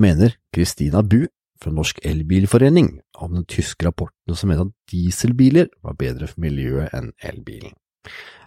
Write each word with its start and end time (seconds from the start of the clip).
Mener 0.00 0.32
Christina 0.54 1.02
Bu 1.02 1.26
fra 1.60 1.70
Norsk 1.76 1.98
Elbilforening 2.08 2.94
om 3.20 3.34
den 3.34 3.44
tyske 3.44 3.84
rapporten 3.84 4.36
som 4.36 4.48
mener 4.48 4.70
at 4.70 4.92
dieselbiler 4.92 5.68
var 5.84 5.98
bedre 6.00 6.30
for 6.30 6.40
miljøet 6.40 6.94
enn 6.96 7.10
elbilen? 7.20 7.74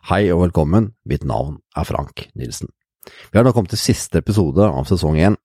Hei 0.09 0.25
og 0.33 0.41
velkommen, 0.47 0.95
mitt 1.05 1.27
navn 1.29 1.59
er 1.77 1.85
Frank 1.85 2.25
Nilsen. 2.33 2.71
Vi 3.29 3.37
har 3.37 3.45
nå 3.45 3.53
kommet 3.53 3.75
til 3.75 3.83
siste 3.83 4.23
episode 4.23 4.65
av 4.65 4.89
sesong 4.89 5.19
én, 5.21 5.37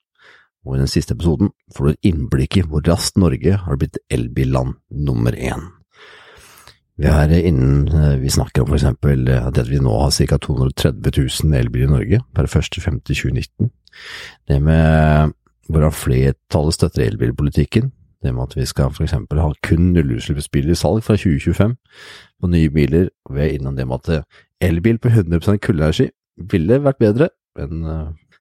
og 0.64 0.78
i 0.78 0.80
den 0.80 0.88
siste 0.90 1.12
episoden 1.12 1.52
får 1.76 1.84
du 1.84 1.92
et 1.92 2.08
innblikk 2.14 2.56
i 2.56 2.64
hvor 2.64 2.86
raskt 2.88 3.20
Norge 3.20 3.60
har 3.66 3.76
blitt 3.76 4.00
elbilland 4.08 4.78
nummer 4.88 5.36
én. 5.36 5.74
Vi 6.98 7.06
er 7.06 7.30
innen 7.36 7.84
vi 8.22 8.30
snakker 8.32 8.64
om 8.64 8.72
for 8.72 8.78
eksempel 8.80 9.28
at 9.36 9.60
vi 9.68 9.78
nå 9.78 9.92
har 10.00 10.10
ca. 10.10 10.38
230 10.40 11.12
000 11.44 11.60
elbiler 11.60 11.86
i 11.86 11.92
Norge 11.92 12.24
per 12.34 12.48
1.5.2019. 12.48 13.68
Det 14.48 14.58
med 14.62 15.36
hvordan 15.68 15.94
flertallet 15.94 16.76
støtter 16.76 17.04
elbilpolitikken, 17.06 17.90
det 18.22 18.34
med 18.34 18.48
at 18.48 18.56
vi 18.56 18.66
skal 18.66 18.90
eksempel 18.90 19.38
ha 19.38 19.52
kun 19.62 19.92
nullutslippsbiler 19.94 20.74
i 20.74 20.78
salg 20.78 21.04
fra 21.06 21.14
2025 21.14 21.76
på 22.40 22.50
nye 22.50 22.70
biler, 22.74 23.10
og 23.28 23.36
vi 23.36 23.44
er 23.44 23.58
innom 23.58 23.76
det 23.76 23.86
med 23.86 24.08
at 24.08 24.24
elbil 24.64 24.98
på 24.98 25.12
100% 25.12 25.60
kullenergi 25.62 26.08
ville 26.50 26.80
vært 26.82 26.98
bedre 27.02 27.28
enn 27.58 27.84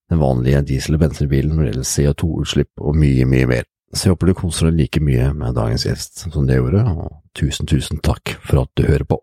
den 0.08 0.22
vanlige 0.22 0.64
diesel- 0.70 0.96
og 0.96 1.04
bensinbilen 1.04 1.56
når 1.56 1.64
det 1.64 1.72
gjelder 1.72 1.90
CO2-utslipp 1.92 2.82
og 2.82 2.98
mye, 2.98 3.26
mye 3.28 3.50
mer. 3.50 3.68
Så 3.94 4.08
jeg 4.08 4.16
håper 4.16 4.30
du 4.32 4.38
koser 4.38 4.70
deg 4.70 4.82
like 4.82 5.02
mye 5.04 5.30
med 5.36 5.56
dagens 5.56 5.86
gjest 5.88 6.26
som 6.26 6.48
det 6.48 6.60
gjorde, 6.60 6.84
og 6.84 7.22
tusen, 7.38 7.68
tusen 7.70 8.02
takk 8.04 8.36
for 8.44 8.64
at 8.64 8.72
du 8.76 8.88
hører 8.88 9.08
på. 9.08 9.20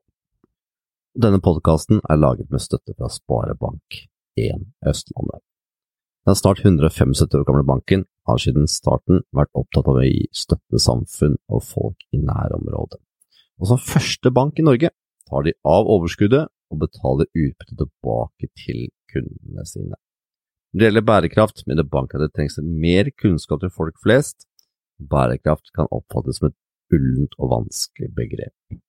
Denne 1.14 1.40
podkasten 1.42 2.00
er 2.10 2.18
laget 2.20 2.50
med 2.50 2.62
støtte 2.62 2.96
fra 2.98 3.10
Sparebank1 3.12 4.64
Østlandet. 4.88 5.42
Den 6.24 6.36
snart 6.36 6.64
175 6.64 7.34
år 7.36 7.44
gamle 7.44 7.64
banken 7.68 8.04
har 8.24 8.38
siden 8.40 8.68
starten 8.70 9.20
vært 9.36 9.50
opptatt 9.60 9.88
av 9.90 9.98
å 10.00 10.04
gi 10.06 10.22
støtte 10.32 10.80
samfunn 10.80 11.34
og 11.52 11.64
folk 11.68 12.06
i 12.16 12.20
nærområdet. 12.22 13.00
Og 13.60 13.68
som 13.68 13.80
første 13.80 14.32
bank 14.32 14.58
i 14.58 14.64
Norge 14.64 14.90
tar 15.28 15.44
de 15.44 15.52
av 15.68 15.90
overskuddet 15.92 16.48
og 16.72 16.80
betaler 16.80 17.28
utbytte 17.28 17.76
tilbake 17.76 18.48
til 18.56 18.86
kundene 19.12 19.66
sine. 19.68 19.98
Når 20.72 20.80
det 20.80 20.88
gjelder 20.88 21.06
bærekraft, 21.10 21.60
mener 21.68 21.86
banken 21.86 22.18
at 22.18 22.30
det 22.30 22.34
trengs 22.38 22.56
mer 22.64 23.10
kunnskap 23.20 23.60
til 23.62 23.70
folk 23.70 24.00
flest. 24.02 24.48
Bærekraft 24.98 25.74
kan 25.76 25.90
oppfattes 25.92 26.40
som 26.40 26.48
et 26.48 26.56
ullent 26.94 27.36
og 27.38 27.52
vanskelig 27.52 28.08
begrep. 28.16 28.80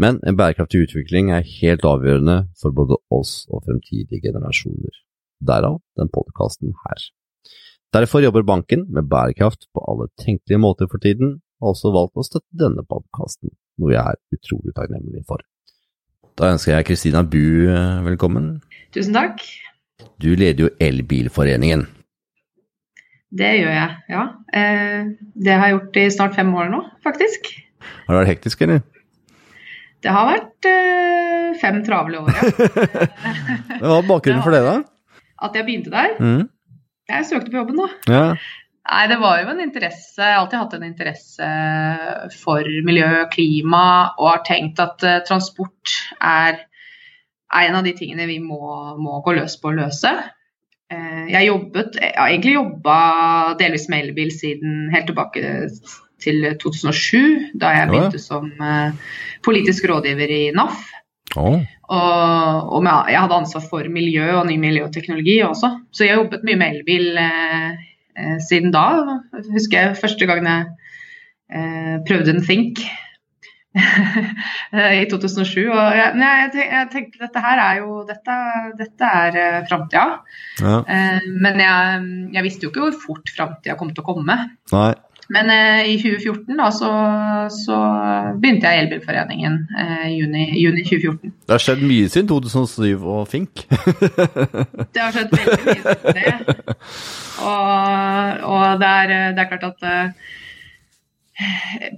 Men 0.00 0.18
en 0.26 0.36
bærekraftig 0.36 0.82
utvikling 0.88 1.30
er 1.30 1.46
helt 1.60 1.86
avgjørende 1.86 2.36
for 2.60 2.74
både 2.74 2.98
oss 3.14 3.46
og 3.52 3.62
fremtidige 3.68 4.26
generasjoner. 4.26 4.98
Derav 5.40 5.80
den 5.96 6.10
podkasten 6.12 6.74
her. 6.84 7.06
Derfor 7.96 8.22
jobber 8.22 8.44
banken 8.46 8.84
med 8.94 9.08
bærekraft 9.10 9.66
på 9.74 9.82
alle 9.90 10.06
tenkelige 10.20 10.60
måter 10.62 10.86
for 10.90 11.02
tiden, 11.02 11.40
og 11.60 11.66
har 11.66 11.72
også 11.74 11.92
valgt 11.94 12.20
å 12.20 12.24
støtte 12.26 12.60
denne 12.60 12.84
podkasten, 12.86 13.50
noe 13.80 13.94
jeg 13.94 14.00
er 14.00 14.20
utrolig 14.36 14.74
takknemlig 14.76 15.24
for. 15.28 15.42
Da 16.38 16.52
ønsker 16.54 16.76
jeg 16.76 16.86
Kristina 16.88 17.24
Bu 17.26 17.66
velkommen. 18.06 18.60
Tusen 18.94 19.16
takk. 19.16 19.42
Du 20.22 20.30
leder 20.36 20.68
jo 20.68 20.70
Elbilforeningen. 20.80 21.82
Det 23.30 23.50
gjør 23.58 23.74
jeg, 23.74 23.90
ja. 24.10 24.22
Det 25.34 25.52
har 25.56 25.68
jeg 25.68 25.76
gjort 25.76 25.98
i 26.00 26.06
snart 26.14 26.38
fem 26.38 26.54
år 26.54 26.70
nå, 26.72 26.80
faktisk. 27.04 27.52
Har 28.06 28.14
det 28.14 28.22
vært 28.22 28.32
hektisk, 28.34 28.64
eller? 28.66 28.80
Det 30.00 30.14
har 30.14 30.30
vært 30.30 30.70
fem 31.60 31.82
travle 31.86 32.22
år, 32.22 32.32
ja. 32.32 32.70
Hva 33.82 33.98
er 33.98 34.08
bakgrunnen 34.08 34.42
for 34.46 34.54
det, 34.54 34.64
da? 34.66 34.78
At 35.40 35.56
jeg 35.56 35.66
begynte 35.68 35.92
der? 35.92 36.16
Mm. 36.20 36.48
Jeg 37.10 37.28
søkte 37.28 37.50
på 37.50 37.62
jobben, 37.62 37.80
da. 37.80 37.88
Ja. 38.10 38.24
Nei, 38.90 39.04
det 39.10 39.20
var 39.20 39.42
jo 39.42 39.50
en 39.52 39.60
interesse. 39.62 40.18
Jeg 40.18 40.34
har 40.34 40.40
alltid 40.40 40.58
hatt 40.60 40.74
en 40.78 40.86
interesse 40.88 41.48
for 42.40 42.66
miljø 42.86 43.06
og 43.24 43.30
klima, 43.34 43.84
og 44.18 44.32
har 44.32 44.42
tenkt 44.46 44.82
at 44.82 45.04
transport 45.28 45.94
er 46.18 46.64
er 47.50 47.68
en 47.68 47.80
av 47.80 47.86
de 47.86 47.94
tingene 47.98 48.28
vi 48.30 48.38
må, 48.42 48.60
må 49.00 49.20
gå 49.26 49.34
løs 49.38 49.56
på 49.60 49.70
å 49.70 49.78
løse. 49.80 50.12
Jeg 50.90 51.46
jobbet, 51.46 51.98
jeg 52.02 52.14
har 52.16 52.30
egentlig 52.32 52.56
jobba 52.56 52.94
delvis 53.60 53.86
med 53.90 54.08
elbil 54.08 54.32
siden 54.34 54.88
helt 54.94 55.06
tilbake 55.10 55.42
til 56.20 56.46
2007, 56.62 57.58
da 57.58 57.70
jeg 57.76 57.90
begynte 57.90 58.22
som 58.22 58.50
politisk 59.46 59.86
rådgiver 59.90 60.34
i 60.34 60.40
NAF. 60.54 60.82
Oh. 61.38 61.60
Og, 61.90 62.72
og 62.74 62.86
jeg 62.86 63.20
hadde 63.20 63.36
ansvar 63.36 63.62
for 63.70 63.86
miljø 63.92 64.26
og 64.40 64.48
ny 64.48 64.56
miljøteknologi 64.62 65.36
også, 65.46 65.72
så 65.94 66.06
jeg 66.06 66.18
jobbet 66.18 66.46
mye 66.46 66.58
med 66.58 66.78
elbil 66.78 67.20
eh, 67.22 68.38
siden 68.48 68.74
da. 68.74 68.86
Husker 69.52 69.78
jeg 69.78 70.00
første 70.00 70.26
gangen 70.30 70.50
jeg 70.50 70.66
eh, 71.54 71.96
prøvde 72.08 72.34
en 72.34 72.42
Think 72.46 72.82
i 75.00 75.04
2007. 75.10 75.68
Og 75.70 75.98
jeg, 75.98 76.14
jeg, 76.18 76.64
jeg, 76.64 76.88
tenkte 76.92 77.22
dette 77.22 77.42
her 77.44 77.62
er 77.62 77.82
jo 77.82 78.00
Dette, 78.08 78.38
dette 78.78 79.10
er 79.20 79.38
uh, 79.38 79.60
framtida. 79.68 80.06
Ja. 80.58 80.80
Eh, 80.82 81.28
men 81.30 81.62
jeg, 81.62 82.02
jeg, 82.34 82.46
visste 82.46 82.66
jo 82.66 82.72
ikke 82.72 82.88
hvor 82.88 82.98
fort 83.06 83.32
framtida 83.36 83.78
kom 83.78 83.94
til 83.94 84.04
å 84.04 84.08
komme. 84.10 84.38
Nei. 84.74 84.90
Men 85.30 85.50
eh, 85.50 85.92
i 85.92 85.96
2014 86.02 86.56
da, 86.58 86.70
så, 86.74 86.90
så 87.54 87.76
begynte 88.42 88.66
jeg 88.66 88.76
i 88.76 88.82
Elbilforeningen 88.84 89.58
i 90.08 90.16
juni, 90.16 90.46
juni 90.58 90.82
2014. 90.88 91.30
Det 91.46 91.54
har 91.54 91.62
skjedd 91.62 91.84
mye 91.86 92.08
siden 92.10 92.30
2007 92.32 92.96
og 92.98 93.22
Fink. 93.30 93.62
det 94.94 95.04
har 95.04 95.14
skjedd 95.14 95.30
veldig 95.36 95.60
mye 95.68 95.78
siden 95.78 96.18
det. 96.18 96.34
Og, 97.46 98.42
og 98.50 98.82
det, 98.82 98.90
er, 98.90 99.14
det 99.36 99.44
er 99.44 99.50
klart 99.52 99.68
at 99.70 99.88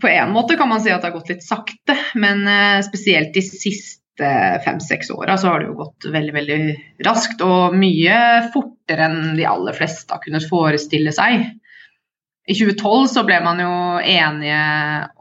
på 0.02 0.12
en 0.12 0.36
måte 0.36 0.58
kan 0.60 0.68
man 0.70 0.84
si 0.84 0.92
at 0.92 1.00
det 1.02 1.08
har 1.08 1.16
gått 1.16 1.32
litt 1.32 1.42
sakte, 1.42 1.96
men 2.20 2.44
spesielt 2.86 3.32
de 3.34 3.42
siste 3.42 4.28
fem-seks 4.62 5.10
åra 5.16 5.38
så 5.40 5.50
har 5.50 5.62
det 5.62 5.70
jo 5.72 5.80
gått 5.80 6.06
veldig 6.12 6.34
veldig 6.36 6.60
raskt 7.08 7.42
og 7.42 7.74
mye 7.74 8.20
fortere 8.52 9.08
enn 9.08 9.34
de 9.40 9.48
aller 9.48 9.74
fleste 9.74 10.12
har 10.12 10.22
kunnet 10.22 10.46
forestille 10.52 11.16
seg. 11.16 11.48
I 12.50 12.56
2012 12.58 13.06
så 13.12 13.22
ble 13.26 13.36
man 13.44 13.60
jo 13.62 13.72
enige 14.02 14.62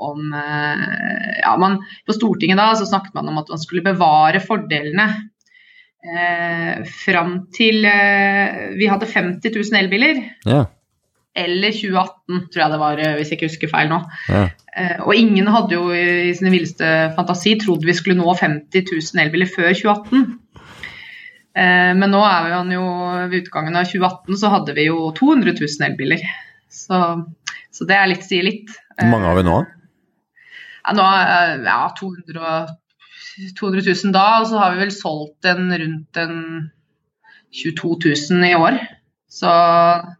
om 0.01 0.31
ja, 0.33 1.51
man, 1.61 1.75
På 2.07 2.15
Stortinget 2.17 2.57
da 2.57 2.71
så 2.73 2.87
snakket 2.89 3.13
man 3.13 3.29
om 3.29 3.37
at 3.43 3.51
man 3.53 3.61
skulle 3.61 3.85
bevare 3.85 4.41
fordelene. 4.41 5.05
Eh, 6.01 6.81
fram 7.05 7.35
til 7.53 7.85
eh, 7.85 8.71
vi 8.73 8.89
hadde 8.89 9.05
50 9.05 9.53
000 9.53 9.77
elbiler. 9.83 10.23
Ja 10.49 10.63
eller 11.37 11.71
2018, 11.71 12.47
tror 12.51 12.61
jeg 12.61 12.73
det 12.73 12.79
var, 12.81 13.01
hvis 13.15 13.31
jeg 13.31 13.37
ikke 13.37 13.49
husker 13.49 13.71
feil 13.71 13.91
nå. 13.91 13.99
Ja. 14.27 14.43
Eh, 14.75 14.97
og 14.99 15.15
ingen 15.15 15.47
hadde 15.51 15.77
jo 15.77 15.89
i 15.95 16.31
sin 16.35 16.51
villeste 16.51 16.87
fantasi 17.15 17.55
trodd 17.61 17.85
vi 17.87 17.95
skulle 17.95 18.19
nå 18.19 18.35
50 18.35 18.91
000 18.91 19.23
elbiler 19.25 19.49
før 19.51 19.71
2018. 19.71 20.25
Eh, 21.55 21.91
men 21.95 22.11
nå 22.11 22.21
er 22.27 22.49
vi 22.67 22.75
jo 22.75 22.85
ved 23.31 23.37
utgangen 23.41 23.79
av 23.79 23.87
2018 23.87 24.41
så 24.43 24.51
hadde 24.57 24.75
vi 24.75 24.89
jo 24.89 25.11
200 25.15 25.55
000 25.55 25.87
elbiler. 25.87 26.25
Så, 26.71 26.97
så 27.75 27.87
det 27.89 27.97
er 27.97 28.09
litt, 28.11 28.25
sier 28.25 28.47
litt. 28.47 28.71
Hvor 28.97 29.11
mange 29.11 29.27
har 29.29 29.39
vi 29.39 29.45
nå? 29.47 29.57
Ja, 30.81 30.93
nå 30.97 31.05
er 31.05 31.65
ja, 31.67 31.79
200, 31.99 32.53
200 33.59 33.83
000 33.91 34.15
da, 34.15 34.25
og 34.41 34.47
så 34.49 34.61
har 34.61 34.73
vi 34.73 34.85
vel 34.85 34.93
solgt 34.95 35.49
en 35.51 35.69
rundt 35.69 36.21
en 36.21 36.37
22 37.51 37.97
000 38.31 38.47
i 38.47 38.55
år. 38.57 38.79
Så 39.31 39.51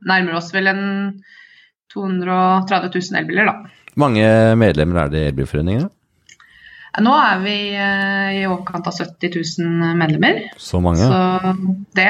nærmer 0.07 0.37
oss 0.39 0.51
vel 0.55 0.69
en 0.71 0.83
230 1.91 2.91
000 2.93 3.19
elbiler, 3.19 3.49
da. 3.49 3.71
Hvor 3.91 4.05
mange 4.05 4.27
medlemmer 4.59 5.01
er 5.01 5.11
det 5.11 5.23
i 5.23 5.31
Elbilforeningen? 5.31 5.89
Nå 6.99 7.11
er 7.15 7.37
vi 7.39 7.55
i 7.71 8.41
overkant 8.49 8.89
av 8.89 8.97
70 8.97 9.31
000 9.63 9.93
medlemmer. 9.95 10.41
Så 10.59 10.81
mange? 10.83 11.05
Så 11.07 11.53
det, 11.95 12.07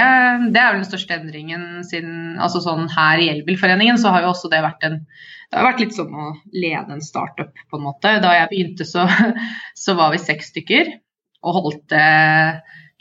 det, 0.55 0.57
er 0.57 0.71
vel 0.71 0.79
den 0.79 0.87
største 0.89 1.19
endringen 1.19 1.83
siden 1.85 2.39
altså 2.41 2.63
sånn 2.65 2.89
Her 2.89 3.21
i 3.21 3.29
Elbilforeningen 3.29 4.01
så 4.01 4.15
har 4.15 4.25
jo 4.25 4.31
også 4.31 4.49
det 4.49 4.63
vært 4.65 4.87
en 4.87 4.97
Det 5.03 5.59
har 5.59 5.67
vært 5.67 5.83
litt 5.83 5.93
sånn 5.93 6.15
å 6.15 6.31
lede 6.55 6.95
en 6.95 7.05
startup, 7.05 7.53
på 7.69 7.77
en 7.77 7.85
måte. 7.85 8.15
Da 8.23 8.33
jeg 8.39 8.49
begynte, 8.53 8.87
så, 8.89 9.05
så 9.83 9.97
var 9.99 10.15
vi 10.15 10.23
seks 10.23 10.49
stykker 10.55 10.95
og 11.41 11.57
holdt 11.57 11.87
det 11.93 12.07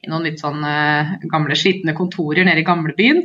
i 0.00 0.08
noen 0.08 0.24
litt 0.24 0.40
sånn 0.40 0.64
gamle, 1.30 1.56
slitne 1.56 1.96
kontorer 1.96 2.44
nede 2.48 2.62
i 2.62 2.66
gamlebyen. 2.66 3.24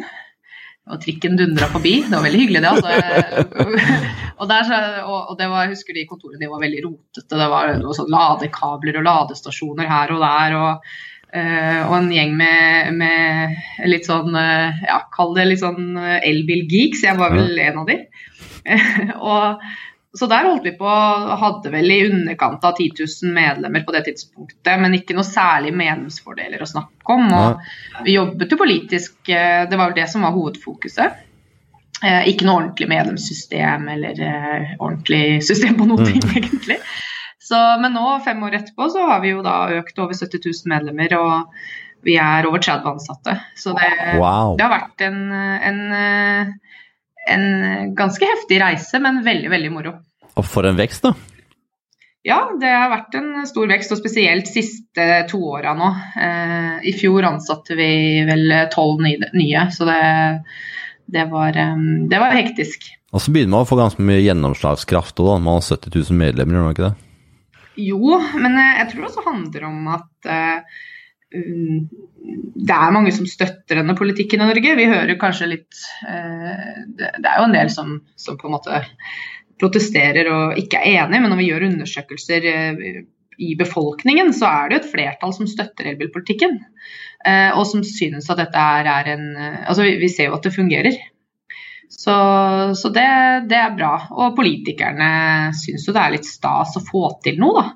Og 0.86 1.02
trikken 1.02 1.38
dundra 1.40 1.68
forbi. 1.74 1.96
Det 2.06 2.14
var 2.14 2.26
veldig 2.28 2.42
hyggelig, 2.44 2.62
det. 2.62 2.70
altså. 2.70 3.72
og, 4.40 4.46
der, 4.52 4.70
og, 5.02 5.32
og 5.32 5.40
det 5.40 5.50
var, 5.50 5.66
jeg 5.66 5.74
husker 5.74 5.98
de 5.98 6.06
kontorene 6.10 6.42
de 6.44 6.52
var 6.52 6.62
veldig 6.62 6.84
rotete. 6.86 7.32
Det 7.32 7.50
var 7.56 7.74
noe 7.80 7.98
sånn 7.98 8.14
ladekabler 8.14 9.00
og 9.02 9.08
ladestasjoner 9.08 9.90
her 9.90 10.14
og 10.14 10.22
der. 10.22 10.58
og, 10.60 10.92
uh, 11.34 11.82
og 11.88 11.96
en 11.98 12.12
gjeng 12.14 12.36
med, 12.38 12.94
med, 13.02 13.58
litt 13.90 14.06
sånn 14.06 14.38
ja, 14.38 15.00
Kall 15.16 15.34
det 15.40 15.50
litt 15.50 15.64
sånn 15.64 15.98
elbilgeeks. 15.98 17.02
Jeg 17.08 17.18
var 17.18 17.34
vel 17.34 17.58
en 17.66 17.82
av 17.82 17.90
de. 17.90 18.00
og 19.34 19.66
så 20.18 20.28
der 20.32 20.48
holdt 20.48 20.64
vi 20.68 20.72
på, 20.80 20.88
hadde 21.42 21.72
vel 21.74 21.92
i 21.92 22.00
underkant 22.10 22.64
av 22.66 22.78
10 22.80 22.92
000 23.02 23.34
medlemmer 23.36 23.84
på 23.86 23.92
det 23.96 24.06
tidspunktet, 24.08 24.74
men 24.80 24.96
ikke 24.98 25.16
noe 25.18 25.28
særlig 25.28 25.74
medlemsfordeler 25.76 26.64
å 26.64 26.70
snakke 26.70 27.16
om. 27.18 27.28
Og 27.36 28.06
vi 28.08 28.16
jobbet 28.16 28.52
jo 28.56 28.58
politisk, 28.62 29.18
det 29.28 29.76
var 29.76 29.90
vel 29.92 29.98
det 30.00 30.08
som 30.12 30.24
var 30.26 30.36
hovedfokuset. 30.38 31.22
Eh, 32.04 32.26
ikke 32.32 32.44
noe 32.46 32.60
ordentlig 32.60 32.90
medlemssystem 32.92 33.86
eller 33.94 34.18
eh, 34.22 34.74
ordentlig 34.80 35.40
system 35.48 35.78
på 35.80 35.88
noe, 35.88 36.04
Mm. 36.04 36.12
ting, 36.12 36.26
egentlig. 36.42 36.80
Så, 37.40 37.56
men 37.80 37.94
nå, 37.94 38.04
fem 38.26 38.42
år 38.44 38.56
etterpå, 38.58 38.90
så 38.92 39.06
har 39.08 39.20
vi 39.24 39.32
jo 39.36 39.44
da 39.46 39.68
økt 39.78 40.00
over 40.02 40.14
70 40.18 40.42
000 40.44 40.72
medlemmer, 40.72 41.14
og 41.20 42.06
vi 42.06 42.16
er 42.22 42.46
over 42.50 42.60
30 42.62 42.90
ansatte. 42.96 43.36
Så 43.58 43.74
det, 43.78 43.92
Wow. 44.20 44.56
det 44.58 44.66
har 44.66 44.74
vært 44.74 45.04
en, 45.08 45.20
en, 45.32 45.80
en 47.32 47.96
ganske 47.98 48.28
heftig 48.30 48.60
reise, 48.62 49.00
men 49.02 49.24
veldig, 49.26 49.50
veldig 49.54 49.72
moro. 49.74 49.96
Og 50.36 50.46
for 50.48 50.68
en 50.68 50.78
vekst, 50.78 51.08
da. 51.08 51.14
Ja, 52.26 52.40
det 52.58 52.72
har 52.72 52.90
vært 52.90 53.16
en 53.20 53.46
stor 53.46 53.70
vekst, 53.70 53.94
og 53.94 54.00
spesielt 54.02 54.50
siste 54.50 55.06
to 55.30 55.44
åra 55.54 55.76
nå. 55.78 55.92
Eh, 56.18 56.88
I 56.90 56.94
fjor 56.98 57.28
ansatte 57.28 57.78
vi 57.78 57.90
vel 58.26 58.54
tolv 58.74 59.04
nye, 59.06 59.66
så 59.74 59.86
det, 59.86 60.00
det, 61.06 61.28
var, 61.30 61.54
eh, 61.54 61.84
det 62.10 62.22
var 62.22 62.34
hektisk. 62.34 62.90
Og 63.14 63.22
så 63.22 63.32
begynner 63.32 63.54
man 63.54 63.68
å 63.68 63.70
få 63.70 63.78
ganske 63.80 64.04
mye 64.04 64.24
gjennomslagskraft 64.26 65.22
òg. 65.24 65.38
Man 65.38 65.60
har 65.60 65.68
70 65.70 65.94
000 65.94 66.20
medlemmer, 66.20 66.58
gjør 66.58 66.66
man 66.66 66.76
ikke 66.76 66.90
det? 66.90 66.96
Jo, 67.86 68.18
men 68.40 68.58
eh, 68.58 68.74
jeg 68.82 68.90
tror 68.92 69.02
det 69.02 69.10
også 69.12 69.26
handler 69.30 69.70
om 69.70 69.88
at 69.96 70.30
eh, 70.32 70.84
det 71.34 72.76
er 72.76 72.94
mange 72.94 73.14
som 73.16 73.28
støtter 73.28 73.82
denne 73.82 73.96
politikken 73.98 74.42
i 74.42 74.48
Norge. 74.48 74.76
Vi 74.78 74.90
hører 74.90 75.18
kanskje 75.22 75.50
litt 75.52 75.82
eh, 76.08 76.84
det, 76.98 77.10
er 77.26 77.40
jo 77.40 77.48
en 77.48 77.56
del 77.56 77.72
som, 77.74 77.98
som 78.20 78.38
på 78.40 78.50
en 78.50 78.56
måte 78.56 78.84
protesterer 79.62 80.30
og 80.32 80.60
ikke 80.60 80.82
er 80.82 81.06
enig, 81.06 81.22
men 81.22 81.32
når 81.32 81.42
vi 81.42 81.50
gjør 81.50 81.68
undersøkelser 81.70 82.48
eh, 82.52 83.02
i 83.36 83.52
befolkningen, 83.60 84.32
så 84.36 84.48
er 84.48 84.72
det 84.72 84.80
et 84.80 84.94
flertall 84.94 85.34
som 85.36 85.50
støtter 85.50 85.92
elbilpolitikken. 85.92 86.62
eh, 87.26 87.52
og 87.52 87.66
som 87.68 87.84
synes 87.84 88.30
at 88.32 88.40
dette 88.44 88.70
er 88.88 89.12
en 89.16 89.28
Altså, 89.66 89.84
vi, 89.84 90.10
ser 90.10 90.30
jo 90.30 90.38
at 90.40 90.48
det 90.48 90.56
fungerer. 90.56 91.00
Så, 91.90 92.16
så 92.76 92.90
det, 92.90 93.10
det 93.50 93.58
er 93.60 93.76
bra. 93.78 93.96
Og 94.12 94.36
politikerne 94.38 95.54
syns 95.58 95.86
jo 95.88 95.94
det 95.94 96.02
er 96.02 96.16
litt 96.16 96.28
stas 96.28 96.78
å 96.80 96.86
få 96.86 97.10
til 97.24 97.42
noe, 97.42 97.62
da. 97.62 97.68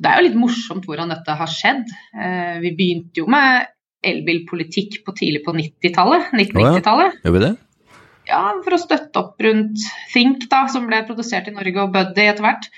Det 0.00 0.08
er 0.08 0.18
jo 0.18 0.26
litt 0.28 0.38
morsomt 0.38 0.86
hvordan 0.88 1.12
dette 1.12 1.36
har 1.36 1.50
skjedd. 1.50 1.90
Eh, 2.16 2.56
vi 2.62 2.72
begynte 2.78 3.22
jo 3.22 3.28
med 3.30 3.68
elbilpolitikk 4.02 5.02
på 5.06 5.14
tidlig 5.18 5.44
på 5.44 5.54
90-tallet. 5.54 6.32
1990-tallet. 6.32 7.20
Gjør 7.22 7.36
vi 7.36 7.44
det? 7.44 7.52
Ja, 8.30 8.42
for 8.64 8.76
å 8.76 8.80
støtte 8.80 9.20
opp 9.20 9.42
rundt 9.42 9.84
Think, 10.12 10.46
da, 10.50 10.64
som 10.70 10.88
ble 10.88 11.02
produsert 11.06 11.50
i 11.50 11.54
Norge, 11.54 11.84
og 11.84 11.94
Buddy 11.94 12.26
etter 12.30 12.46
hvert. 12.46 12.68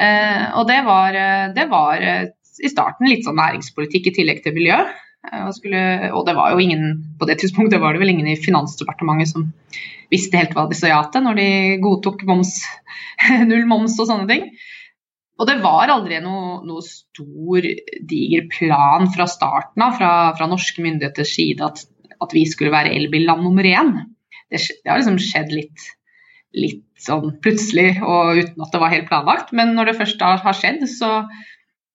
Eh, 0.00 0.46
og 0.56 0.68
det 0.70 0.80
var, 0.86 1.16
eh, 1.16 1.46
det 1.56 1.66
var 1.72 2.00
i 2.00 2.70
starten 2.70 3.08
litt 3.08 3.26
sånn 3.26 3.40
næringspolitikk 3.40 4.10
i 4.10 4.16
tillegg 4.20 4.44
til 4.44 4.56
miljø. 4.56 4.80
Og, 5.20 5.52
skulle, 5.52 5.80
og 6.16 6.24
det 6.24 6.32
var 6.32 6.54
jo 6.54 6.62
ingen 6.64 6.94
på 7.20 7.26
det 7.28 7.36
tidspunktet 7.42 7.82
var 7.82 7.92
det 7.92 8.00
vel 8.00 8.14
ingen 8.14 8.28
i 8.30 8.38
Finansdepartementet 8.40 9.28
som 9.28 9.50
visste 10.10 10.38
helt 10.40 10.54
hva 10.56 10.64
de 10.70 10.78
sa 10.78 10.88
ja 10.88 11.00
til 11.12 11.26
når 11.26 11.36
de 11.36 11.48
godtok 11.82 12.24
moms, 12.28 12.54
null 13.50 13.66
moms 13.68 13.98
og 14.00 14.08
sånne 14.08 14.28
ting. 14.30 14.46
Og 15.40 15.48
det 15.48 15.56
var 15.64 15.92
aldri 15.92 16.18
noe, 16.20 16.58
noe 16.68 16.84
stor, 16.84 17.64
diger 18.10 18.44
plan 18.52 19.08
fra 19.14 19.26
starten 19.30 19.86
av 19.86 19.96
fra, 19.96 20.10
fra 20.36 20.48
norske 20.50 20.84
myndigheters 20.84 21.32
side 21.32 21.64
at, 21.64 21.80
at 22.20 22.36
vi 22.36 22.44
skulle 22.48 22.74
være 22.74 22.92
elbilland 22.98 23.46
nummer 23.46 23.64
én. 23.64 23.94
Det, 24.52 24.60
det 24.60 24.90
har 24.92 25.00
liksom 25.00 25.16
skjedd 25.22 25.54
litt, 25.54 25.86
litt 26.52 26.84
sånn 27.00 27.38
plutselig 27.40 27.94
og 28.04 28.42
uten 28.42 28.66
at 28.66 28.74
det 28.74 28.82
var 28.82 28.92
helt 28.92 29.08
planlagt. 29.08 29.54
Men 29.56 29.72
når 29.78 29.92
det 29.92 29.98
først 30.02 30.22
har, 30.26 30.42
har 30.44 30.60
skjedd, 30.60 30.84
så, 30.92 31.22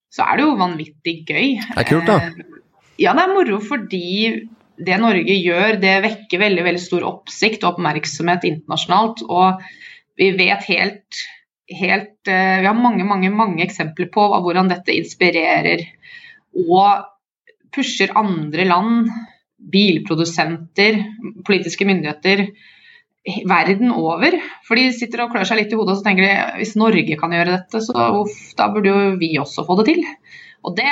så 0.09 0.25
er 0.25 0.39
det 0.39 0.47
jo 0.47 0.59
vanvittig 0.63 1.17
gøy. 1.29 1.55
Det 1.61 1.83
er 1.85 1.89
kult, 1.91 2.09
da. 2.09 2.19
Eh, 2.25 2.61
Ja, 3.01 3.11
det 3.11 3.25
er 3.25 3.33
moro 3.35 3.57
fordi 3.59 4.07
det 4.85 4.97
Norge 4.99 5.35
gjør, 5.35 5.77
det 5.79 5.95
vekker 6.03 6.41
veldig, 6.41 6.63
veldig 6.67 6.83
stor 6.83 7.05
oppsikt 7.07 7.63
og 7.63 7.75
oppmerksomhet 7.75 8.47
internasjonalt. 8.47 9.23
Og 9.27 9.63
vi 10.19 10.31
vet 10.35 10.63
helt, 10.69 11.23
helt 11.71 12.29
eh, 12.29 12.59
Vi 12.61 12.67
har 12.67 12.77
mange, 12.77 13.05
mange, 13.07 13.31
mange 13.33 13.63
eksempler 13.65 14.09
på 14.13 14.27
hvordan 14.33 14.69
dette 14.71 14.95
inspirerer 14.95 15.85
og 16.55 17.09
pusher 17.75 18.13
andre 18.15 18.67
land, 18.69 19.09
bilprodusenter, 19.71 21.01
politiske 21.47 21.87
myndigheter 21.87 22.45
verden 23.49 23.91
over. 23.91 24.37
For 24.67 24.77
de 24.77 24.91
sitter 24.93 25.25
og 25.25 25.33
klør 25.33 25.47
seg 25.49 25.63
litt 25.63 25.73
i 25.73 25.79
hodet 25.79 25.95
og 25.95 25.99
så 25.99 26.07
tenker 26.07 26.27
de 26.27 26.61
hvis 26.61 26.75
Norge 26.79 27.17
kan 27.19 27.33
gjøre 27.33 27.57
dette, 27.57 27.81
så 27.83 28.09
uff, 28.21 28.37
da 28.57 28.69
burde 28.71 28.93
jo 28.93 29.15
vi 29.19 29.33
også 29.41 29.65
få 29.67 29.79
det 29.81 29.87
til. 29.91 30.03
Og 30.65 30.77
det, 30.77 30.89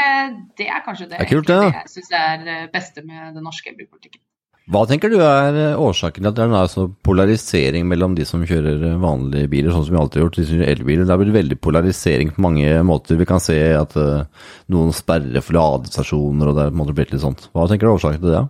det 0.60 0.68
er 0.69 0.84
kanskje 0.86 1.08
det, 1.08 1.18
Det 1.22 1.26
er 1.26 1.31
kult, 1.31 1.50
det, 1.50 1.62
jeg 1.78 1.92
syns 1.96 2.14
er 2.18 2.46
det 2.46 2.60
beste 2.74 3.06
med 3.06 3.38
den 3.38 3.46
norske 3.46 3.72
elbilpolitikken. 3.72 4.22
Hva 4.71 4.86
tenker 4.88 5.12
du 5.12 5.18
er 5.19 5.57
eh, 5.60 5.81
årsaken 5.81 6.24
til 6.24 6.30
at 6.30 6.38
det 6.38 6.44
er 6.45 6.54
en 6.56 6.69
sånn 6.71 6.94
polarisering 7.04 7.88
mellom 7.89 8.13
de 8.15 8.24
som 8.27 8.45
kjører 8.48 8.86
eh, 8.94 9.01
vanlige 9.01 9.50
biler, 9.51 9.74
sånn 9.75 9.83
som 9.89 9.95
vi 9.95 10.00
alltid 10.00 10.21
har 10.21 10.24
gjort, 10.24 10.38
de 10.39 10.45
som 10.48 10.62
kjører 10.62 10.71
elbiler? 10.71 11.07
Det 11.10 11.15
er 11.15 11.19
vel 11.19 11.33
veldig 11.36 11.57
polarisering 11.60 12.31
på 12.31 12.45
mange 12.45 12.77
måter. 12.88 13.19
Vi 13.19 13.27
kan 13.27 13.44
se 13.44 13.57
at 13.75 13.98
eh, 14.00 14.48
noen 14.71 14.95
sperrer 14.95 15.44
for 15.44 15.60
ladestasjoner, 15.60 16.48
og 16.48 16.56
det 16.56 16.63
er 16.63 16.71
på 16.71 16.77
en 16.77 16.80
måte 16.80 16.95
blitt 16.95 17.12
litt 17.12 17.25
sånt. 17.25 17.50
Hva 17.51 17.68
tenker 17.68 17.89
du 17.89 17.92
er 17.92 17.98
årsaken 17.98 18.24
til 18.24 18.36
det? 18.38 18.44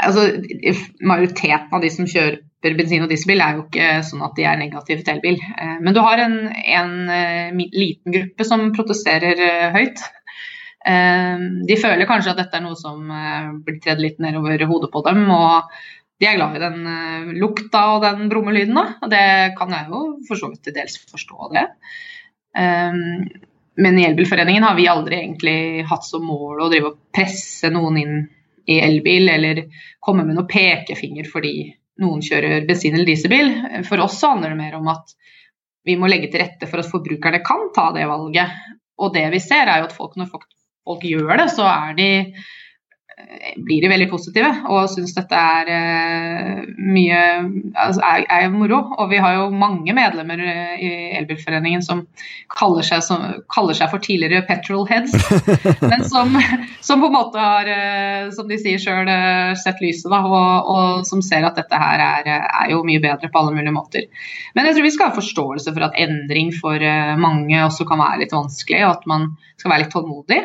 Altså, 0.00 0.26
majoriteten 1.06 1.76
av 1.76 1.84
de 1.84 1.90
som 1.94 2.10
kjører 2.10 2.74
bensin- 2.78 3.06
og 3.06 3.10
dieselbil, 3.12 3.42
er 3.46 3.56
jo 3.56 3.64
ikke 3.68 3.88
sånn 4.10 4.26
at 4.26 4.34
de 4.38 4.44
er 4.46 4.58
negative 4.58 5.06
til 5.06 5.16
elbil. 5.16 5.38
Men 5.82 5.96
du 5.96 6.02
har 6.04 6.22
en, 6.22 6.36
en 6.50 6.92
liten 7.58 8.14
gruppe 8.14 8.46
som 8.46 8.68
protesterer 8.76 9.42
høyt. 9.74 10.02
Eh, 10.86 11.46
De 11.68 11.76
føler 11.80 12.08
kanskje 12.08 12.32
at 12.34 12.40
dette 12.44 12.56
er 12.56 12.64
noe 12.64 12.78
som 12.78 13.02
eh, 13.12 13.50
blir 13.64 13.80
tredd 13.84 14.00
litt 14.00 14.20
nedover 14.22 14.62
hodet 14.70 14.90
på 14.92 15.02
dem. 15.06 15.26
og 15.30 15.70
de 16.20 16.26
er 16.28 16.36
glad 16.36 16.56
i 16.56 16.60
den 16.60 16.80
eh, 16.84 17.28
lukta 17.40 17.84
og 17.94 18.02
den 18.04 18.26
brummelyden. 18.28 18.76
Og 18.76 19.08
det 19.12 19.54
kan 19.56 19.72
jeg 19.72 19.88
jo 19.88 20.00
for 20.28 20.36
så 20.36 20.50
vidt 20.52 20.64
til 20.66 20.76
dels 20.76 20.98
forstå 21.10 21.52
det. 21.56 21.66
Eh, 22.56 23.00
Men 23.80 23.98
i 23.98 24.04
Elbilforeningen 24.04 24.62
har 24.66 24.74
vi 24.76 24.88
aldri 24.90 25.16
egentlig 25.16 25.86
hatt 25.88 26.04
som 26.04 26.24
mål 26.26 26.60
å 26.60 26.68
drive 26.68 26.90
og 26.90 26.98
presse 27.16 27.70
noen 27.72 27.96
inn 27.96 28.16
i 28.68 28.76
elbil, 28.84 29.28
eller 29.32 29.62
komme 30.04 30.24
med 30.26 30.36
noe 30.36 30.46
pekefinger 30.46 31.24
fordi 31.30 31.70
noen 32.02 32.20
kjører 32.22 32.66
bensin- 32.68 32.94
eller 32.94 33.08
dieselbil. 33.08 33.48
For 33.88 34.02
oss 34.04 34.18
så 34.20 34.34
handler 34.34 34.52
det 34.52 34.58
mer 34.60 34.76
om 34.76 34.88
at 34.92 35.14
vi 35.88 35.96
må 35.96 36.10
legge 36.10 36.28
til 36.30 36.42
rette 36.42 36.68
for 36.68 36.82
at 36.82 36.90
forbrukerne 36.90 37.40
kan 37.46 37.70
ta 37.74 37.86
det 37.96 38.04
valget. 38.10 38.52
Og 39.00 39.14
det 39.14 39.24
vi 39.32 39.40
ser 39.40 39.64
er 39.70 39.80
jo 39.80 39.88
at 39.88 39.96
folk, 39.96 40.18
når 40.20 40.28
folk, 40.34 40.44
folk 40.86 41.04
gjør 41.06 41.36
det, 41.38 41.50
så 41.52 41.68
de, 41.96 42.08
eh, 43.20 43.54
blir 43.60 43.84
de 43.84 43.90
veldig 43.92 44.08
positive 44.10 44.48
og 44.72 44.88
syns 44.90 45.12
dette 45.16 45.36
er 45.36 45.70
eh, 45.74 46.62
mye 46.80 47.20
altså 47.78 48.02
er, 48.06 48.24
er 48.32 48.48
moro. 48.52 48.80
Og 48.98 49.10
vi 49.12 49.20
har 49.22 49.36
jo 49.36 49.50
mange 49.54 49.94
medlemmer 49.96 50.40
eh, 50.42 50.74
i 50.80 50.90
Elbilforeningen 51.20 51.84
som 51.84 52.02
kaller 52.56 52.86
seg, 52.86 53.04
som, 53.06 53.26
kaller 53.52 53.76
seg 53.76 53.92
for 53.92 54.02
tidligere 54.02 54.46
petrolheads, 54.48 55.14
men 55.92 56.04
som, 56.08 56.34
som 56.82 57.04
på 57.04 57.10
en 57.10 57.16
måte 57.16 57.40
har, 57.44 57.70
som 58.34 58.48
de 58.50 58.58
sier 58.60 58.80
sjøl, 58.82 59.10
sett 59.60 59.82
lyset, 59.84 60.08
da, 60.10 60.22
og, 60.26 60.70
og 60.72 61.08
som 61.08 61.22
ser 61.24 61.46
at 61.46 61.58
dette 61.60 61.80
her 61.82 62.02
er, 62.02 62.30
er 62.48 62.72
jo 62.72 62.82
mye 62.86 63.02
bedre 63.02 63.30
på 63.30 63.42
alle 63.42 63.54
mulige 63.58 63.76
måter. 63.76 64.08
Men 64.56 64.66
jeg 64.66 64.78
tror 64.78 64.88
vi 64.88 64.94
skal 64.96 65.12
ha 65.12 65.18
forståelse 65.18 65.74
for 65.76 65.86
at 65.86 66.00
endring 66.00 66.54
for 66.56 66.82
mange 67.20 67.60
også 67.66 67.86
kan 67.88 68.00
være 68.02 68.24
litt 68.24 68.34
vanskelig, 68.34 68.82
og 68.86 68.96
at 68.96 69.06
man 69.10 69.28
skal 69.60 69.74
være 69.74 69.84
litt 69.84 69.94
tålmodig. 69.94 70.40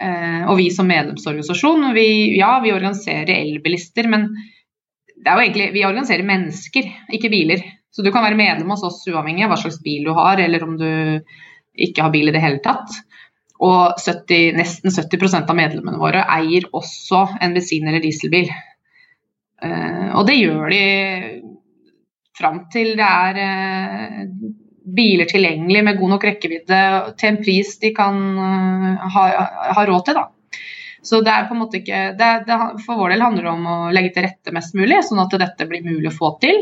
Eh, 0.00 0.46
og 0.48 0.56
vi 0.56 0.70
som 0.72 0.88
medlemsorganisasjon, 0.88 1.90
vi, 1.96 2.06
ja, 2.38 2.54
vi 2.64 2.72
organiserer 2.72 3.34
elbilister, 3.36 4.08
men 4.08 4.30
egentlig, 5.26 5.70
vi 5.74 5.84
organiserer 5.84 6.24
mennesker, 6.26 6.88
ikke 7.12 7.32
biler. 7.32 7.64
Så 7.90 8.04
du 8.06 8.12
kan 8.14 8.24
være 8.24 8.38
medlem 8.38 8.70
hos 8.72 8.84
oss 8.86 9.02
uavhengig 9.10 9.44
av 9.44 9.52
hva 9.52 9.60
slags 9.60 9.80
bil 9.84 10.06
du 10.06 10.14
har, 10.16 10.40
eller 10.40 10.64
om 10.64 10.76
du 10.80 10.88
ikke 11.80 12.06
har 12.06 12.12
bil 12.14 12.30
i 12.30 12.34
det 12.34 12.42
hele 12.42 12.62
tatt. 12.64 12.96
Og 13.60 14.00
70, 14.00 14.56
nesten 14.56 14.94
70 14.94 15.42
av 15.42 15.56
medlemmene 15.58 16.00
våre 16.00 16.24
eier 16.38 16.64
også 16.76 17.26
en 17.42 17.56
bensin- 17.56 17.88
eller 17.90 18.00
dieselbil. 18.00 18.48
Eh, 19.60 20.08
og 20.16 20.24
det 20.30 20.38
gjør 20.38 20.72
de 20.72 20.84
fram 22.40 22.62
til 22.72 22.94
det 22.96 23.04
er 23.04 23.40
eh, 23.44 24.22
biler 24.84 25.28
tilgjengelig 25.28 25.84
med 25.84 25.98
god 26.00 26.14
nok 26.14 26.26
rekkevidde 26.30 26.82
til 27.20 27.30
en 27.30 27.40
pris 27.42 27.72
de 27.82 27.92
kan 27.96 28.20
eh, 28.46 29.08
ha, 29.16 29.24
ha 29.76 29.86
råd 29.88 30.06
til. 30.08 30.20
da. 30.20 30.28
Så 31.02 31.22
det 31.24 31.32
er 31.32 31.46
på 31.48 31.56
en 31.56 31.62
måte 31.62 31.80
ikke, 31.80 32.00
det, 32.18 32.30
det, 32.48 32.56
For 32.84 33.00
vår 33.00 33.14
del 33.14 33.24
handler 33.24 33.46
det 33.46 33.52
om 33.54 33.68
å 33.68 33.78
legge 33.94 34.12
til 34.16 34.26
rette 34.26 34.52
mest 34.52 34.76
mulig, 34.76 35.00
sånn 35.06 35.22
at 35.22 35.38
dette 35.40 35.68
blir 35.68 35.84
mulig 35.86 36.10
å 36.10 36.16
få 36.16 36.34
til. 36.42 36.60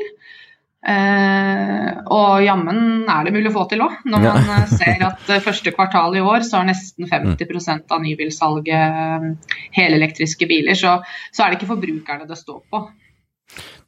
Eh, 0.89 1.89
og 2.15 2.45
jammen 2.45 3.09
er 3.11 3.27
det 3.27 3.33
mulig 3.35 3.51
å 3.51 3.57
få 3.57 3.65
til 3.69 3.83
òg, 3.83 3.97
når 4.07 4.23
man 4.23 4.45
ja. 4.47 4.61
ser 4.71 5.03
at 5.09 5.33
eh, 5.35 5.43
første 5.43 5.73
kvartal 5.75 6.15
i 6.17 6.23
år 6.23 6.47
så 6.47 6.61
har 6.61 6.69
nesten 6.69 7.09
50% 7.11 7.91
av 7.95 8.05
nybilsalget 8.05 9.03
eh, 9.03 9.59
helelektriske 9.75 10.49
biler. 10.49 10.79
Så, 10.79 11.01
så 11.35 11.45
er 11.45 11.51
det 11.51 11.59
ikke 11.59 11.73
forbrukerne 11.75 12.31
det 12.31 12.39
står 12.39 12.63
på. 12.71 12.85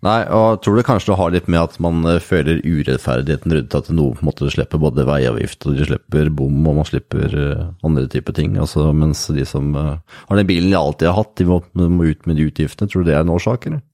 Nei, 0.01 0.21
og 0.33 0.63
tror 0.65 0.79
du 0.79 0.85
kanskje 0.85 1.11
det 1.11 1.19
har 1.21 1.33
litt 1.35 1.49
med 1.53 1.61
at 1.61 1.75
man 1.85 2.01
eh, 2.09 2.23
føler 2.25 2.63
urettferdigheten 2.65 3.53
rundt 3.53 3.75
at 3.77 3.91
noen 3.93 4.15
på 4.17 4.25
en 4.25 4.29
måte 4.31 4.49
slipper 4.49 4.81
både 4.81 5.05
veiavgift 5.05 5.67
og 5.69 5.77
de 5.77 5.89
slipper 5.91 6.31
bom 6.33 6.57
og 6.71 6.79
man 6.79 6.89
slipper 6.89 7.37
eh, 7.37 7.67
andre 7.85 8.07
typer 8.09 8.37
ting, 8.39 8.57
altså 8.57 8.87
mens 8.97 9.27
de 9.29 9.45
som 9.49 9.75
eh, 9.77 9.99
har 10.31 10.41
den 10.41 10.49
bilen 10.49 10.73
de 10.73 10.79
alltid 10.81 11.11
har 11.11 11.19
hatt, 11.19 11.35
de 11.37 11.49
må, 11.51 11.61
må 11.77 12.09
ut 12.09 12.25
med 12.31 12.41
de 12.41 12.49
utgiftene. 12.49 12.89
Tror 12.89 13.05
du 13.05 13.11
det 13.11 13.19
er 13.19 13.27
en 13.27 13.35
årsak, 13.35 13.69
eller? 13.69 13.85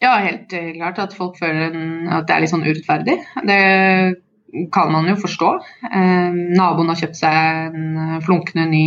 Ja, 0.00 0.16
helt 0.20 0.48
klart 0.48 1.02
at 1.04 1.16
folk 1.16 1.36
føler 1.40 1.76
at 2.12 2.26
det 2.28 2.34
er 2.34 2.42
litt 2.42 2.52
sånn 2.52 2.64
urettferdig. 2.64 3.20
Det 3.48 3.60
kan 4.72 4.90
man 4.92 5.08
jo 5.08 5.14
forstå. 5.16 5.52
Naboen 6.52 6.90
har 6.92 6.98
kjøpt 7.00 7.20
seg 7.20 7.78
en 7.80 8.20
flunkende 8.24 8.66
ny 8.68 8.84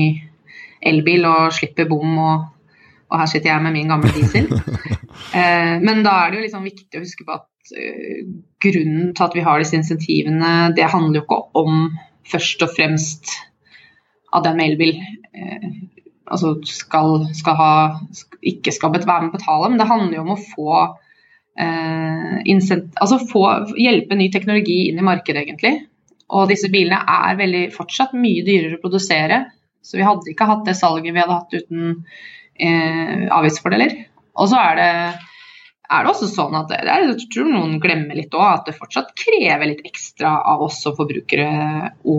elbil 0.86 1.26
og 1.26 1.56
slipper 1.58 1.90
bom, 1.90 2.14
og, 2.22 2.46
og 3.08 3.22
her 3.22 3.30
sitter 3.32 3.54
jeg 3.54 3.64
med 3.64 3.76
min 3.76 3.92
gamle 3.92 4.12
diesel. 4.16 4.50
eh, 5.38 5.76
men 5.84 6.04
da 6.06 6.18
er 6.22 6.32
det 6.32 6.40
jo 6.40 6.46
liksom 6.48 6.68
viktig 6.68 7.00
å 7.00 7.04
huske 7.06 7.28
på 7.28 7.38
at 7.38 7.74
uh, 7.78 8.22
grunnen 8.64 9.14
til 9.16 9.28
at 9.28 9.38
vi 9.38 9.46
har 9.46 9.62
disse 9.62 9.78
insentivene, 9.78 10.54
det 10.76 10.92
handler 10.92 11.22
jo 11.22 11.26
ikke 11.26 11.42
om 11.64 11.84
først 12.28 12.64
og 12.66 12.74
fremst 12.76 13.36
at 14.36 14.48
en 14.50 14.60
elbil 14.60 14.98
eh, 15.00 15.68
altså 16.28 16.58
skal, 16.68 17.28
skal 17.38 17.58
ha, 17.60 17.74
ikke 18.42 18.74
skal 18.76 18.94
være 18.96 19.28
med 19.28 19.32
å 19.32 19.38
betale, 19.38 19.70
men 19.72 19.82
det 19.82 19.90
handler 19.90 20.18
jo 20.18 20.24
om 20.26 20.34
å 20.36 20.42
få 20.42 20.72
eh, 21.60 22.40
altså 22.44 23.22
få 23.30 23.44
hjelpe 23.80 24.18
ny 24.20 24.30
teknologi 24.34 24.88
inn 24.90 25.00
i 25.00 25.08
markedet, 25.08 25.46
egentlig. 25.46 25.78
Og 26.36 26.50
disse 26.52 26.70
bilene 26.72 27.00
er 27.08 27.40
veldig, 27.40 27.68
fortsatt 27.76 28.16
mye 28.18 28.44
dyrere 28.44 28.78
å 28.78 28.84
produsere. 28.84 29.46
Så 29.80 30.00
vi 30.00 30.04
hadde 30.04 30.34
ikke 30.34 30.50
hatt 30.50 30.66
det 30.68 30.76
salget 30.76 31.14
vi 31.16 31.22
hadde 31.22 31.38
hatt 31.38 31.56
uten 31.56 32.02
eh, 32.60 33.26
avgiftsfordeler. 33.34 33.96
Og 34.38 34.52
så 34.52 34.60
er 34.62 34.78
det, 34.80 34.90
er 35.88 36.04
det 36.04 36.12
også 36.12 36.30
sånn 36.32 36.58
at 36.60 36.70
det, 36.74 36.82
jeg 36.88 37.30
tror 37.34 37.50
noen 37.52 37.80
glemmer 37.84 38.20
litt 38.20 38.36
òg, 38.38 38.46
at 38.52 38.70
det 38.70 38.78
fortsatt 38.78 39.16
krever 39.18 39.72
litt 39.72 39.86
ekstra 39.88 40.38
av 40.54 40.68
oss 40.68 40.82
som 40.84 40.98
forbrukere 40.98 41.48
å, 42.06 42.18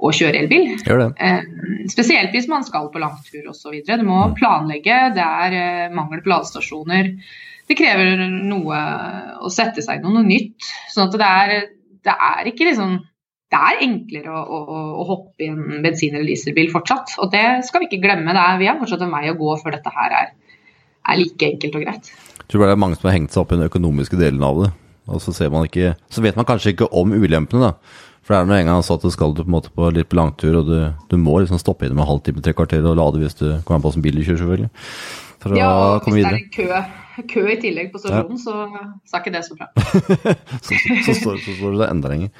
å 0.00 0.14
kjøre 0.16 0.42
elbil. 0.44 0.74
Eh, 0.80 1.44
spesielt 1.92 2.34
hvis 2.34 2.50
man 2.50 2.66
skal 2.66 2.90
på 2.92 3.02
langtur 3.02 3.52
osv. 3.52 3.78
Du 3.86 4.08
må 4.08 4.24
mm. 4.30 4.34
planlegge, 4.40 4.98
det 5.18 5.28
er 5.44 5.60
eh, 5.60 5.94
mangel 5.94 6.24
på 6.24 6.34
ladestasjoner 6.34 7.14
det 7.70 7.78
krever 7.78 8.18
noe 8.26 8.78
å 9.46 9.50
sette 9.52 9.82
seg 9.84 10.00
i 10.00 10.02
noe 10.02 10.24
nytt. 10.26 10.58
Sånn 10.90 11.06
at 11.06 11.14
det 11.20 11.28
er, 11.28 11.68
det 12.02 12.16
er 12.26 12.50
ikke 12.50 12.66
liksom 12.66 12.96
det 13.50 13.58
er 13.58 13.80
enklere 13.82 14.30
å, 14.30 14.42
å, 14.46 14.80
å, 15.02 15.06
hoppe 15.08 15.44
i 15.46 15.48
en 15.50 15.80
bensin- 15.82 16.14
eller 16.14 16.28
dieselbil 16.30 16.70
fortsatt. 16.70 17.16
Og 17.22 17.32
det 17.32 17.44
skal 17.66 17.82
vi 17.82 17.88
ikke 17.88 18.02
glemme. 18.04 18.34
Er, 18.34 18.60
vi 18.60 18.68
har 18.70 18.78
fortsatt 18.78 19.02
en 19.06 19.14
vei 19.14 19.24
å 19.30 19.38
gå 19.38 19.56
før 19.62 19.74
dette 19.74 19.90
her 19.94 20.14
er, 20.20 20.28
er 21.10 21.18
like 21.18 21.48
enkelt 21.48 21.80
og 21.80 21.86
greit. 21.86 22.12
Jeg 22.44 22.46
tror 22.52 22.66
det 22.66 22.76
er 22.76 22.84
mange 22.84 22.98
som 22.98 23.10
har 23.10 23.16
hengt 23.18 23.34
seg 23.34 23.42
opp 23.42 23.54
i 23.54 23.58
den 23.58 23.70
økonomiske 23.70 24.20
delen 24.20 24.46
av 24.46 24.62
det. 24.62 24.70
Og 25.10 25.18
så, 25.24 25.34
ikke, 25.64 25.96
så 26.12 26.22
vet 26.22 26.38
man 26.38 26.46
kanskje 26.46 26.76
ikke 26.76 26.90
om 26.94 27.10
ulempene, 27.16 27.72
da. 27.72 28.06
For 28.22 28.36
det 28.36 28.38
er 28.38 28.46
nå 28.46 28.56
en 28.60 28.68
gang 28.70 28.84
så 28.86 28.94
at 28.94 29.02
du 29.02 29.10
skal 29.10 29.34
på 29.34 29.42
en 29.42 29.68
på 29.74 29.90
litt 29.96 30.10
på 30.12 30.18
langtur, 30.18 30.60
og 30.60 30.68
du, 30.68 30.76
du 31.10 31.16
må 31.18 31.40
liksom 31.42 31.58
stoppe 31.58 31.88
innom 31.88 32.04
en 32.04 32.10
halvtime, 32.12 32.44
tre 32.44 32.54
kvarter 32.54 32.86
og 32.86 32.98
lade 33.00 33.22
hvis 33.22 33.38
du 33.40 33.46
kommer 33.66 33.82
på 33.82 33.94
som 33.96 34.04
du 34.04 34.10
kjører, 34.12 34.38
selvfølgelig. 34.44 34.70
For 35.40 35.56
ja, 35.56 35.70
å 35.72 36.02
komme 36.04 36.20
videre. 36.20 36.38
Hvis 36.38 36.52
det 36.54 36.68
er 36.68 36.84
kø 36.84 37.00
kø 37.28 37.42
i 37.50 37.56
tillegg 37.60 37.90
på 37.92 38.00
stasjonen, 38.00 38.38
ja. 38.38 38.42
så, 38.44 38.92
sa 39.10 39.20
ikke 39.20 39.32
det 39.34 39.42
så 39.48 39.56
bra. 39.58 39.66
så, 40.64 40.76
så, 40.78 41.16
står, 41.16 41.40
så 41.42 41.56
står 41.56 41.74
det 41.74 41.82
der 41.82 41.90
enda 41.90 42.14
Ja. 42.14 42.30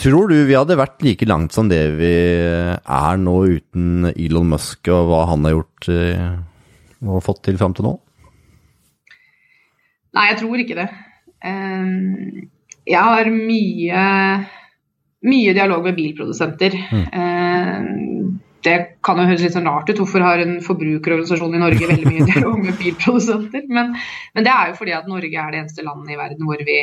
Tror 0.00 0.30
du 0.32 0.36
vi 0.48 0.56
hadde 0.56 0.78
vært 0.78 1.04
like 1.06 1.26
langt 1.28 1.54
som 1.54 1.68
det 1.70 1.82
vi 1.98 2.10
er 2.10 3.20
nå 3.20 3.36
uten 3.46 4.10
Elon 4.14 4.50
Musk 4.54 4.90
og 4.92 5.10
hva 5.10 5.20
han 5.30 5.46
har 5.46 5.54
gjort 5.56 5.88
eh, 5.94 6.34
og 7.04 7.22
fått 7.24 7.44
til 7.46 7.60
fram 7.60 7.76
til 7.76 7.86
nå? 7.86 7.94
Nei, 10.14 10.28
jeg 10.30 10.40
tror 10.42 10.60
ikke 10.62 10.78
det. 10.78 10.88
Jeg 12.84 13.00
har 13.02 13.30
mye, 13.34 14.02
mye 15.26 15.54
dialog 15.56 15.88
med 15.88 15.96
bilprodusenter. 15.98 16.76
Mm 16.94 18.14
det 18.64 18.76
kan 19.04 19.18
jo 19.20 19.26
høres 19.28 19.42
litt 19.44 19.54
sånn 19.56 19.68
rart 19.68 19.90
ut. 19.90 19.98
Hvorfor 20.00 20.24
har 20.24 20.40
en 20.42 20.56
forbrukerorganisasjon 20.64 21.56
i 21.56 21.60
Norge 21.62 21.88
veldig 21.90 22.08
mye 22.08 22.28
dialog 22.30 22.62
med 22.64 22.78
bilprodusenter? 22.80 23.66
Men, 23.68 23.92
men, 24.34 24.46
det 24.46 24.52
er 24.52 24.70
jo 24.70 24.78
fordi 24.78 24.94
at 24.96 25.10
Norge 25.10 25.42
er 25.42 25.52
det 25.52 25.60
eneste 25.60 25.84
landet 25.86 26.14
i 26.14 26.18
verden 26.20 26.48
hvor 26.48 26.64
vi, 26.68 26.78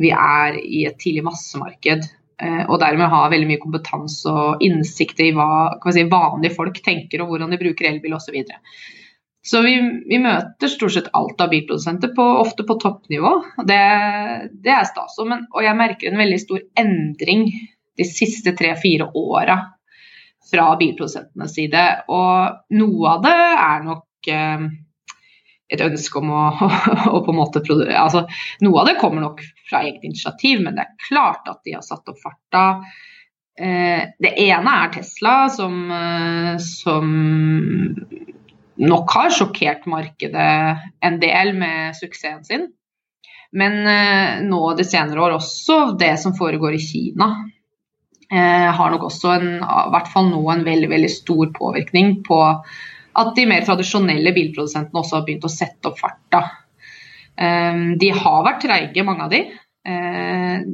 vi 0.00 0.12
er 0.14 0.58
i 0.60 0.84
et 0.90 0.98
tidlig 1.00 1.24
massemarked. 1.26 2.06
Eh, 2.42 2.64
og 2.66 2.80
dermed 2.82 3.12
ha 3.12 3.22
veldig 3.30 3.46
mye 3.46 3.62
kompetanse 3.62 4.30
og 4.30 4.62
innsikt 4.64 5.20
i 5.22 5.30
hva 5.36 5.78
si, 5.94 6.02
vanlige 6.10 6.56
folk 6.56 6.80
tenker 6.82 7.22
og 7.22 7.30
hvordan 7.30 7.54
de 7.54 7.60
bruker 7.60 7.88
elbil 7.90 8.16
osv. 8.16 8.26
Så, 8.26 8.34
videre. 8.34 8.58
så 9.44 9.62
vi, 9.62 9.76
vi, 10.08 10.18
møter 10.22 10.72
stort 10.72 10.96
sett 10.96 11.12
alt 11.14 11.44
av 11.44 11.52
bilprodusenter, 11.52 12.10
på, 12.16 12.26
ofte 12.42 12.66
på 12.66 12.78
toppnivå. 12.82 13.36
Det, 13.68 13.78
det 14.64 14.74
er 14.74 14.88
stas. 14.90 15.20
Og 15.22 15.60
jeg 15.62 15.78
merker 15.78 16.10
en 16.10 16.24
veldig 16.24 16.40
stor 16.42 16.64
endring 16.80 17.46
de 17.94 18.08
siste 18.08 18.56
tre-fire 18.58 19.12
åra 19.14 19.60
fra 20.50 20.72
bilprodusentenes 20.80 21.54
side. 21.54 21.84
Og 22.10 22.74
noe 22.80 23.14
av 23.14 23.22
det 23.24 23.38
er 23.68 23.86
nok 23.86 24.32
eh, 24.34 24.66
et 25.74 25.84
ønske 25.84 26.20
om 26.20 26.30
å, 26.34 26.44
å, 27.14 27.20
på 27.24 27.32
en 27.32 27.38
måte 27.38 27.62
altså, 27.94 28.24
Noe 28.64 28.82
av 28.82 28.90
det 28.90 28.98
kommer 29.00 29.24
nok 29.24 29.42
fra 29.68 29.82
eget 29.84 30.04
initiativ, 30.06 30.62
men 30.64 30.78
det 30.78 30.86
er 30.86 31.08
klart 31.08 31.48
at 31.50 31.62
de 31.66 31.76
har 31.76 31.84
satt 31.86 32.08
opp 32.10 32.20
farta. 32.22 32.64
Eh, 33.54 34.06
det 34.18 34.32
ene 34.46 34.76
er 34.82 34.92
Tesla, 34.94 35.34
som, 35.52 35.82
eh, 35.94 36.54
som 36.62 37.10
nok 38.74 39.16
har 39.16 39.34
sjokkert 39.34 39.86
markedet 39.90 40.54
en 41.04 41.20
del 41.22 41.54
med 41.58 41.94
suksessen 41.98 42.44
sin. 42.46 42.70
Men 43.54 43.84
nå 44.48 44.60
de 44.74 44.82
senere 44.82 45.22
år 45.22 45.36
også 45.36 45.92
det 45.94 46.16
som 46.18 46.34
foregår 46.34 46.74
i 46.74 46.80
Kina 46.82 47.28
eh, 48.34 48.70
har 48.74 48.90
nok 48.90 49.06
også 49.10 49.30
en, 49.36 49.48
i 49.62 49.92
hvert 49.94 50.10
fall 50.12 50.30
nå 50.30 50.42
en 50.50 50.64
veldig, 50.66 50.90
veldig 50.90 51.10
stor 51.12 51.52
påvirkning 51.54 52.16
på 52.26 52.40
at 53.14 53.34
de 53.36 53.46
mer 53.48 53.66
tradisjonelle 53.66 54.34
bilprodusentene 54.34 55.00
også 55.00 55.18
har 55.18 55.26
begynt 55.26 55.46
å 55.46 55.52
sette 55.52 55.90
opp 55.90 56.00
farta. 56.00 56.42
Eh, 57.34 57.84
de 58.00 58.10
har 58.14 58.40
vært 58.46 58.64
treige, 58.66 59.06
mange 59.06 59.28
av 59.28 59.34
de. 59.34 59.44
Eh, 59.84 60.64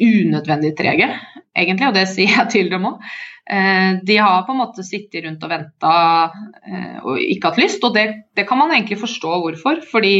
unødvendig 0.00 0.76
trege, 0.78 1.10
egentlig, 1.56 1.88
og 1.90 1.96
det 1.96 2.06
sier 2.14 2.32
jeg 2.38 2.52
til 2.54 2.72
dem 2.72 2.88
òg. 2.92 3.04
Eh, 3.50 3.98
de 4.06 4.16
har 4.22 4.44
på 4.46 4.54
en 4.54 4.62
måte 4.62 4.86
sittet 4.86 5.24
rundt 5.24 5.42
og 5.44 5.50
venta 5.50 5.94
eh, 6.62 6.98
og 7.02 7.18
ikke 7.18 7.50
hatt 7.50 7.62
lyst, 7.62 7.84
og 7.86 7.96
det, 7.96 8.06
det, 8.38 8.46
kan 8.48 8.60
man 8.60 8.74
egentlig 8.74 9.00
forstå 9.00 9.40
hvorfor. 9.44 9.82
Fordi 9.90 10.14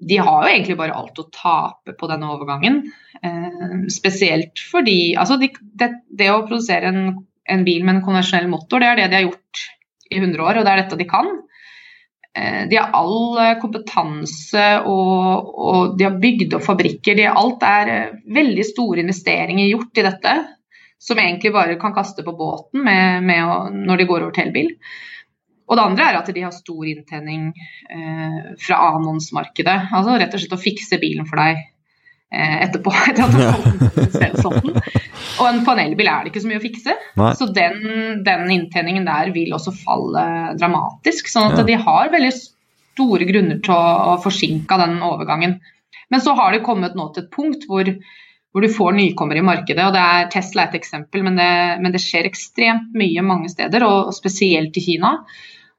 de 0.00 0.16
har 0.16 0.46
jo 0.46 0.52
egentlig 0.52 0.78
bare 0.78 0.96
alt 0.96 1.18
å 1.20 1.26
tape 1.34 1.92
på 1.98 2.08
denne 2.08 2.30
overgangen. 2.32 2.86
Spesielt 3.92 4.62
fordi 4.70 5.12
altså 5.12 5.36
de, 5.36 5.50
det, 5.76 5.90
det, 6.08 6.30
å 6.32 6.46
produsere 6.46 6.88
en, 6.88 7.02
en, 7.44 7.64
bil 7.66 7.84
med 7.84 7.98
en 7.98 8.06
konvensjonell 8.06 8.48
motor, 8.48 8.80
det 8.80 8.88
er 8.88 8.96
det 8.96 9.10
de 9.10 9.18
har 9.18 9.26
gjort 9.26 9.60
i 10.10 10.18
100 10.18 10.42
år, 10.44 10.60
og 10.60 10.66
det 10.66 10.72
er 10.72 10.82
dette 10.82 10.98
de 11.00 11.08
kan. 11.10 11.30
Eh, 12.36 12.62
de 12.70 12.78
har 12.78 12.94
all 12.94 13.38
eh, 13.42 13.56
kompetanse 13.62 14.66
og, 14.86 15.50
og, 15.50 15.98
de 15.98 16.06
har 16.06 16.18
bygd 16.22 16.54
opp 16.58 16.66
fabrikker. 16.68 17.18
De, 17.18 17.26
alt 17.26 17.64
er 17.66 17.92
eh, 17.94 18.16
veldig 18.38 18.66
store 18.68 19.04
investeringer 19.04 19.70
gjort 19.70 20.02
i 20.02 20.06
dette, 20.06 20.34
som 21.00 21.18
egentlig 21.18 21.54
bare 21.54 21.78
kan 21.80 21.94
kaste 21.96 22.22
på 22.26 22.36
båten 22.36 22.84
med, 22.86 23.24
med 23.26 23.46
å, 23.46 23.62
når 23.72 24.02
de 24.02 24.10
går 24.10 24.26
over 24.26 24.36
til 24.36 24.48
elbil. 24.48 24.74
Og 25.70 25.78
det 25.78 25.86
andre 25.86 26.06
er 26.10 26.16
at 26.18 26.30
de 26.34 26.42
har 26.42 26.54
stor 26.54 26.86
inntjening 26.90 27.50
eh, 27.54 28.38
fra 28.58 28.80
annonsmarkedet. 28.90 29.76
Altså 29.94 30.16
rett 30.18 30.34
og 30.34 30.42
slett 30.42 30.56
å 30.58 30.64
fikse 30.64 30.98
bilen 31.02 31.28
for 31.30 31.38
deg 31.38 31.62
etterpå. 32.30 32.92
etter 33.10 33.26
at 33.26 33.34
du 33.34 34.38
sånn. 34.38 34.70
Og 35.40 35.44
en 35.48 35.64
panelbil 35.66 36.08
er 36.10 36.22
det 36.22 36.32
ikke 36.32 36.44
så 36.44 36.50
mye 36.50 36.60
å 36.60 36.62
fikse. 36.62 36.94
Nei. 37.18 37.32
Så 37.38 37.50
den, 37.54 37.82
den, 38.26 38.46
inntjeningen 38.54 39.08
der 39.08 39.32
vil 39.34 39.52
også 39.56 39.74
falle 39.74 40.24
dramatisk. 40.60 41.30
sånn 41.30 41.50
at 41.50 41.62
ja. 41.62 41.66
de 41.72 41.78
har 41.82 42.14
veldig 42.14 42.32
store 42.36 43.26
grunner 43.28 43.60
til 43.64 43.74
å, 43.74 44.14
å 44.14 44.16
forsinke 44.22 44.80
den 44.80 44.98
overgangen. 45.06 45.58
Men 46.10 46.22
så 46.22 46.34
har 46.38 46.54
det 46.54 46.64
kommet 46.66 46.96
nå 46.98 47.08
til 47.14 47.24
et 47.24 47.30
punkt 47.34 47.66
hvor, 47.70 47.88
hvor 48.50 48.66
du 48.66 48.70
får 48.72 48.96
nykommere 48.98 49.42
i 49.42 49.46
markedet. 49.46 49.84
og 49.86 49.94
det 49.94 50.02
er 50.02 50.32
Tesla 50.32 50.64
er 50.64 50.72
et 50.72 50.80
eksempel, 50.80 51.24
men 51.26 51.38
det, 51.38 51.52
men 51.82 51.94
det 51.94 52.02
skjer 52.02 52.28
ekstremt 52.28 52.90
mye 52.98 53.24
mange 53.26 53.50
steder, 53.52 53.86
og 53.86 54.14
spesielt 54.16 54.76
i 54.76 54.84
Kina. 54.86 55.16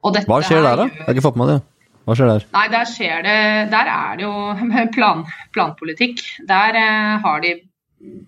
Hva 0.01 0.41
skjer 0.41 0.63
der, 0.65 0.79
da? 0.79 0.87
Jeg 0.89 1.05
har 1.05 1.15
ikke 1.15 1.27
fått 1.29 1.39
med 1.39 1.51
det. 1.51 1.59
Hva 2.05 2.17
skjer 2.17 2.31
der? 2.31 2.45
Nei, 2.55 2.67
der, 2.73 2.87
skjer 2.89 3.25
det, 3.25 3.39
der 3.73 3.91
er 3.93 4.15
det 4.19 4.25
jo 4.25 4.33
plan, 4.95 5.25
planpolitikk. 5.53 6.23
Der 6.49 6.79
eh, 6.79 7.19
har 7.25 7.43
de 7.43 7.57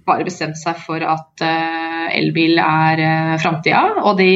bare 0.06 0.25
bestemt 0.27 0.60
seg 0.60 0.77
for 0.84 1.03
at 1.08 1.44
eh, 1.44 2.12
elbil 2.20 2.60
er 2.62 3.01
eh, 3.01 3.34
framtida. 3.42 4.03
Og 4.03 4.20
de 4.20 4.30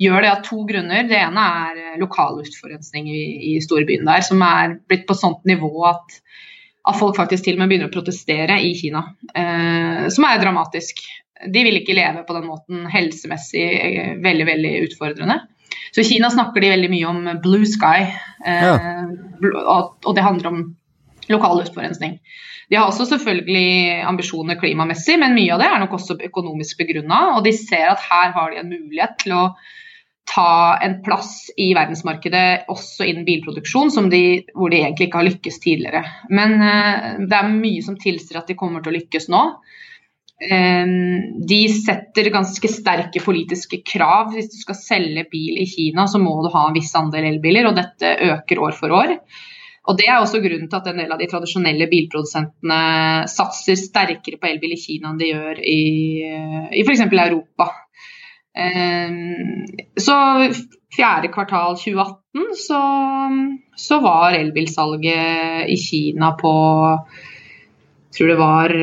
gjør 0.00 0.24
det 0.24 0.32
av 0.32 0.42
to 0.46 0.62
grunner. 0.68 1.04
Det 1.08 1.18
ene 1.18 1.46
er 1.64 1.82
eh, 1.82 1.98
lokal 2.00 2.38
luftforurensning 2.40 3.10
i, 3.12 3.22
i 3.52 3.58
storbyen 3.64 4.08
der, 4.08 4.24
som 4.26 4.42
er 4.46 4.78
blitt 4.88 5.06
på 5.08 5.16
sånt 5.18 5.44
nivå 5.48 5.72
at, 5.90 6.18
at 6.88 6.98
folk 7.00 7.18
faktisk 7.18 7.46
til 7.46 7.58
og 7.58 7.64
med 7.64 7.72
begynner 7.72 7.90
å 7.90 7.94
protestere 7.94 8.60
i 8.64 8.72
Kina. 8.78 9.04
Eh, 9.34 10.08
som 10.14 10.28
er 10.28 10.42
dramatisk. 10.42 11.04
De 11.38 11.66
vil 11.66 11.82
ikke 11.82 11.96
leve 11.98 12.24
på 12.26 12.34
den 12.34 12.48
måten 12.48 12.88
helsemessig 12.90 13.68
eh, 13.68 14.14
veldig, 14.24 14.48
veldig 14.54 14.74
utfordrende. 14.88 15.42
Så 15.92 16.02
i 16.02 16.08
Kina 16.08 16.30
snakker 16.32 16.64
de 16.64 16.72
veldig 16.74 16.90
mye 16.92 17.08
om 17.08 17.22
blue 17.44 17.68
sky, 17.68 18.04
eh, 18.44 18.66
ja. 18.68 18.76
og 20.06 20.12
det 20.16 20.26
handler 20.26 20.52
om 20.52 20.60
lokal 21.28 21.60
luftforurensning. 21.60 22.18
De 22.68 22.76
har 22.76 22.90
også 22.90 23.06
selvfølgelig 23.08 24.02
ambisjoner 24.04 24.58
klimamessig, 24.60 25.16
men 25.20 25.36
mye 25.36 25.54
av 25.54 25.62
det 25.62 25.68
er 25.70 25.82
nok 25.82 25.96
også 25.96 26.18
økonomisk 26.28 26.82
begrunna. 26.82 27.20
Og 27.38 27.44
de 27.46 27.54
ser 27.56 27.88
at 27.88 28.04
her 28.04 28.34
har 28.34 28.52
de 28.52 28.60
en 28.60 28.72
mulighet 28.74 29.16
til 29.22 29.36
å, 29.38 29.44
ta 30.28 30.76
en 30.84 30.98
plass 31.04 31.48
i 31.56 31.70
verdensmarkedet 31.76 32.68
også 32.72 33.06
innen 33.08 33.26
bilproduksjon, 33.28 34.10
de, 34.12 34.22
hvor 34.54 34.72
de 34.72 34.82
egentlig 34.82 35.08
ikke 35.08 35.22
har 35.22 35.28
lykkes 35.28 35.60
tidligere. 35.64 36.02
Men 36.28 36.58
uh, 36.60 37.24
det 37.24 37.38
er 37.38 37.52
mye 37.52 37.84
som 37.84 37.98
tilsier 38.00 38.40
at 38.40 38.50
de 38.50 38.58
kommer 38.58 38.84
til 38.84 38.92
å 38.92 38.98
lykkes 38.98 39.28
nå. 39.32 39.42
Um, 40.38 41.42
de 41.50 41.64
setter 41.72 42.28
ganske 42.30 42.70
sterke 42.70 43.22
politiske 43.24 43.80
krav. 43.82 44.30
Hvis 44.36 44.52
du 44.52 44.58
skal 44.60 44.78
selge 44.78 45.26
bil 45.32 45.58
i 45.58 45.66
Kina, 45.66 46.06
så 46.06 46.20
må 46.22 46.36
du 46.44 46.50
ha 46.54 46.68
en 46.68 46.76
viss 46.76 46.94
andel 46.98 47.26
elbiler, 47.32 47.66
og 47.66 47.78
dette 47.78 48.14
øker 48.30 48.62
år 48.62 48.76
for 48.78 48.94
år. 48.94 49.16
Og 49.88 49.96
Det 49.96 50.04
er 50.06 50.20
også 50.20 50.42
grunnen 50.44 50.68
til 50.68 50.76
at 50.76 50.88
en 50.90 50.98
del 51.00 51.12
av 51.12 51.18
de 51.18 51.26
tradisjonelle 51.30 51.88
bilprodusentene 51.88 52.80
satser 53.32 53.78
sterkere 53.80 54.36
på 54.36 54.50
elbil 54.50 54.74
i 54.76 54.80
Kina 54.80 55.10
enn 55.10 55.20
de 55.20 55.30
gjør 55.30 55.62
i, 55.64 55.82
i 56.76 56.82
f.eks. 56.84 57.06
Europa. 57.08 57.70
Ehm, 58.58 59.64
så 59.96 60.18
fjerde 60.92 61.32
kvartal 61.32 61.78
2018 61.80 62.52
så, 62.66 62.82
så 63.80 64.00
var 64.04 64.36
elbilsalget 64.36 65.72
i 65.72 65.80
Kina 65.80 66.34
på 66.36 66.52
tror 68.18 68.32
det 68.32 68.38
var 68.40 68.74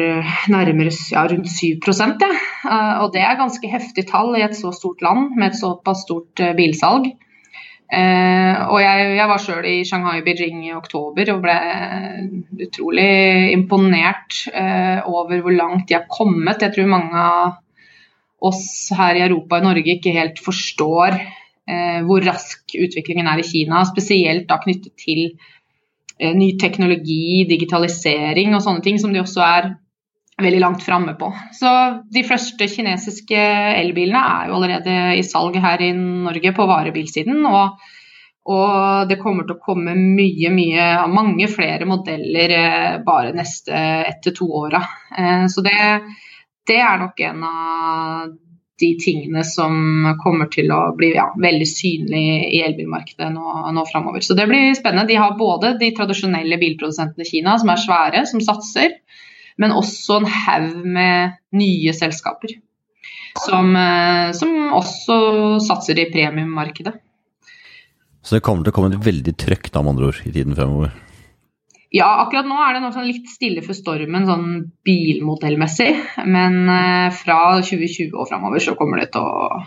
nærmere 0.51 0.93
ja, 1.11 1.25
rundt 1.27 1.51
7 1.51 1.65
ja. 1.83 2.31
Eh, 2.65 2.95
og 3.03 3.11
det 3.13 3.21
er 3.21 3.37
ganske 3.39 3.69
heftig 3.69 4.07
tall 4.09 4.35
i 4.37 4.45
et 4.45 4.55
så 4.57 4.71
stort 4.71 5.03
land 5.05 5.35
med 5.35 5.51
et 5.51 5.59
såpass 5.59 6.05
stort 6.07 6.39
eh, 6.39 6.55
bilsalg. 6.55 7.11
Og 7.95 8.79
jeg, 8.81 9.01
jeg 9.13 9.27
var 9.29 9.39
sjøl 9.39 9.65
i 9.69 9.83
Shanghai 9.85 10.23
Beijing 10.25 10.63
i 10.65 10.71
oktober 10.73 11.29
og 11.35 11.43
ble 11.43 11.53
utrolig 12.65 13.51
imponert 13.53 14.39
over 15.05 15.43
hvor 15.45 15.53
langt 15.53 15.85
de 15.87 15.93
har 15.99 16.07
kommet. 16.09 16.65
Jeg 16.65 16.73
tror 16.73 16.89
mange 16.89 17.13
av 17.13 17.53
oss 18.45 18.91
her 18.95 19.17
i 19.17 19.23
Europa 19.25 19.59
og 19.59 19.67
Norge 19.69 19.95
ikke 19.95 20.13
helt 20.15 20.41
forstår 20.43 21.15
eh, 21.15 22.01
hvor 22.07 22.25
rask 22.25 22.75
utviklingen 22.77 23.29
er 23.29 23.41
i 23.41 23.47
Kina. 23.47 23.83
Spesielt 23.89 24.47
da 24.49 24.59
knyttet 24.63 24.93
til 25.01 25.27
eh, 25.29 25.54
ny 26.35 26.53
teknologi, 26.59 27.43
digitalisering 27.49 28.55
og 28.55 28.63
sånne 28.63 28.83
ting, 28.85 28.99
som 29.01 29.11
de 29.13 29.19
også 29.23 29.43
er 29.43 29.73
veldig 30.41 30.61
langt 30.63 30.83
framme 30.83 31.15
på. 31.19 31.29
Så 31.55 31.69
de 32.11 32.23
første 32.27 32.67
kinesiske 32.71 33.41
elbilene 33.79 34.21
er 34.21 34.49
jo 34.49 34.57
allerede 34.57 34.95
i 35.19 35.23
salg 35.27 35.55
her 35.63 35.83
i 35.83 35.91
Norge 35.95 36.55
på 36.55 36.71
varebilsiden. 36.71 37.45
og 37.45 37.77
og 38.45 39.09
det 39.09 39.17
kommer 39.17 39.47
til 39.47 39.55
å 39.55 39.63
komme 39.63 39.95
mye, 39.97 40.51
mye, 40.53 40.83
mange 41.09 41.47
flere 41.49 41.87
modeller 41.89 42.51
eh, 42.53 42.97
bare 43.01 43.31
neste 43.33 43.73
ett 44.05 44.19
til 44.21 44.35
to 44.37 44.49
åra. 44.59 44.83
Eh, 45.17 45.47
så 45.49 45.63
det, 45.65 45.79
det 46.69 46.77
er 46.77 46.99
nok 47.01 47.23
en 47.25 47.47
av 47.49 48.35
de 48.79 48.89
tingene 48.99 49.43
som 49.47 49.75
kommer 50.19 50.49
til 50.51 50.71
å 50.73 50.81
bli 50.97 51.13
ja, 51.15 51.29
veldig 51.39 51.67
synlig 51.69 52.23
i 52.49 52.59
elbilmarkedet 52.65 53.29
nå, 53.31 53.53
nå 53.71 53.85
framover. 53.87 54.25
Så 54.25 54.35
det 54.35 54.49
blir 54.49 54.75
spennende. 54.75 55.07
De 55.07 55.19
har 55.19 55.37
både 55.39 55.75
de 55.79 55.93
tradisjonelle 55.95 56.59
bilprodusentene 56.59 57.23
i 57.23 57.29
Kina, 57.29 57.55
som 57.61 57.71
er 57.71 57.81
svære, 57.81 58.25
som 58.27 58.43
satser, 58.43 58.97
men 59.61 59.75
også 59.75 60.19
en 60.19 60.27
haug 60.27 60.83
med 60.97 61.37
nye 61.55 61.95
selskaper. 61.95 62.57
Som, 63.45 63.73
eh, 63.75 64.29
som 64.35 64.51
også 64.75 65.15
satser 65.63 65.99
i 65.99 66.07
premiummarkedet. 66.11 66.95
Så 68.25 68.37
det 68.37 68.43
kommer 68.43 68.65
til 68.65 68.73
å 68.73 68.75
komme 68.75 68.95
et 68.95 69.05
veldig 69.05 69.35
trøkk 69.37 69.67
da, 69.71 69.83
med 69.83 69.95
andre 69.95 70.11
ord, 70.11 70.21
i 70.25 70.31
tiden 70.33 70.55
fremover? 70.57 70.95
Ja, 71.95 72.09
akkurat 72.25 72.47
nå 72.47 72.57
er 72.59 72.75
det 72.75 72.81
noe 72.83 72.91
sånn 72.91 73.07
litt 73.07 73.29
stille 73.31 73.61
for 73.63 73.77
stormen 73.77 74.25
sånn 74.27 74.47
bilmodellmessig. 74.83 75.93
Men 76.27 76.57
eh, 76.67 77.05
fra 77.15 77.37
2020 77.61 78.11
og 78.11 78.27
framover 78.27 78.63
så 78.63 78.73
kommer 78.75 78.99
det 78.99 79.13
til 79.13 79.23
å 79.23 79.61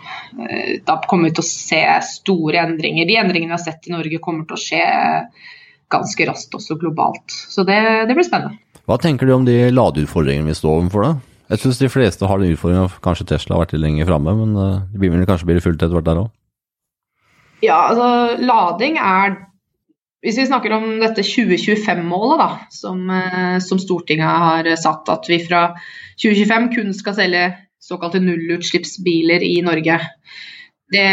eh, 0.45 0.75
Da 0.85 0.99
kommer 1.09 1.29
vi 1.29 1.37
til 1.39 1.45
å 1.45 1.47
se 1.47 1.81
store 2.05 2.61
endringer. 2.67 3.09
De 3.09 3.17
endringene 3.17 3.49
vi 3.49 3.57
har 3.57 3.63
sett 3.63 3.89
i 3.89 3.95
Norge 3.95 4.21
kommer 4.21 4.45
til 4.45 4.59
å 4.59 4.61
skje 4.61 4.83
ganske 5.89 6.29
raskt 6.29 6.53
også 6.53 6.77
globalt. 6.77 7.33
Så 7.33 7.65
det, 7.65 7.79
det 8.05 8.13
blir 8.13 8.27
spennende. 8.27 8.61
Hva 8.85 8.99
tenker 9.01 9.25
du 9.25 9.33
om 9.33 9.49
de 9.49 9.57
ladeutfordringene 9.73 10.53
vi 10.53 10.59
står 10.61 10.83
overfor 10.83 11.07
da? 11.07 11.11
Jeg 11.49 11.63
syns 11.63 11.81
de 11.81 11.89
fleste 11.89 12.29
har 12.29 12.37
den 12.37 12.53
utfordringa. 12.53 12.91
Kanskje 13.01 13.31
Tesla 13.33 13.57
har 13.57 13.65
vært 13.65 13.73
litt 13.73 13.87
lenger 13.87 14.11
framme, 14.11 14.37
men 14.43 14.53
eh, 14.53 14.81
det 14.93 15.01
blir 15.01 15.17
vel 15.17 15.25
kanskje 15.25 15.49
blir 15.49 15.65
fullt 15.65 15.81
etter 15.81 15.97
hvert 15.97 16.11
der 16.11 16.25
òg? 16.27 16.33
Ja, 17.65 17.89
altså 17.89 18.37
lading 18.37 19.01
er 19.01 19.33
hvis 20.25 20.37
vi 20.41 20.47
snakker 20.49 20.73
om 20.75 20.87
dette 20.99 21.23
2025-målet, 21.23 22.41
da, 22.41 22.47
som, 22.75 23.03
eh, 23.13 23.57
som, 23.63 23.79
Stortinget 23.79 24.27
har 24.27 24.67
satt, 24.79 25.07
at 25.11 25.29
vi 25.31 25.39
fra 25.45 25.69
2025 26.19 26.69
kun 26.75 26.93
skal 26.95 27.15
selge 27.15 27.43
såkalte 27.79 28.19
nullutslippsbiler 28.19 29.43
i 29.47 29.61
Norge. 29.63 29.99
Det, 30.91 31.05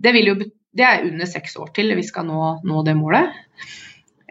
det, 0.00 0.14
jo, 0.24 0.38
det, 0.40 0.86
er 0.86 1.04
under 1.10 1.28
seks 1.28 1.58
år 1.60 1.74
til 1.76 1.92
vi 1.98 2.06
skal 2.06 2.24
nå, 2.28 2.54
nå 2.64 2.86
det 2.86 2.96
målet. 2.96 3.36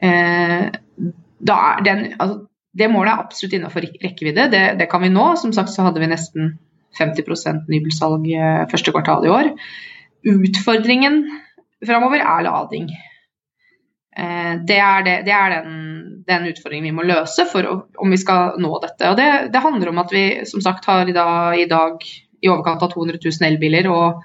Eh, 0.01 0.73
den, 0.97 2.03
altså, 2.17 2.41
det 2.73 2.89
målet 2.89 3.13
er 3.13 3.21
absolutt 3.21 3.53
innenfor 3.59 3.85
rekkevidde, 3.85 4.49
det, 4.49 4.65
det, 4.81 4.89
kan 4.89 5.05
vi 5.05 5.13
nå. 5.13 5.29
Som 5.37 5.53
sagt 5.53 5.69
så 5.69 5.85
hadde 5.85 6.01
vi 6.01 6.09
nesten 6.09 6.55
50 6.97 7.69
nybilsalg 7.69 8.25
eh, 8.33 8.65
første 8.73 8.93
kvartal 8.95 9.29
i 9.29 9.33
år. 9.33 9.53
Utfordringen 10.33 11.27
framover 11.85 12.23
er 12.23 12.47
lading. 12.47 12.89
Eh, 14.13 14.53
det 14.61 14.77
er, 14.77 15.01
det, 15.05 15.15
det 15.25 15.33
er 15.33 15.55
den, 15.55 15.77
den, 16.27 16.45
utfordringen 16.51 16.91
vi 16.91 16.97
må 16.99 17.05
løse 17.07 17.47
for 17.49 17.65
å, 17.65 17.73
om 17.97 18.13
vi 18.13 18.19
skal 18.21 18.59
nå 18.61 18.75
dette. 18.83 19.09
Og 19.09 19.17
det, 19.17 19.29
det, 19.53 19.63
handler 19.63 19.89
om 19.89 20.01
at 20.03 20.13
vi 20.13 20.25
som 20.49 20.61
sagt 20.61 20.85
har 20.89 21.09
i 21.09 21.15
dag, 21.15 21.57
i, 21.57 21.65
dag, 21.69 22.05
i 22.43 22.51
overkant 22.51 22.85
av 22.85 22.93
200 22.93 23.17
000 23.23 23.49
elbiler, 23.49 23.89
og 23.89 24.21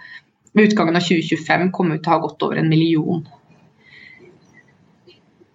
ved 0.53 0.71
utgangen 0.73 0.99
av 0.99 1.05
2025 1.07 1.73
kommer 1.73 1.97
vi 1.97 2.05
til 2.05 2.13
å 2.13 2.17
ha 2.19 2.25
gått 2.27 2.45
over 2.45 2.61
en 2.61 2.71
million. 2.71 3.25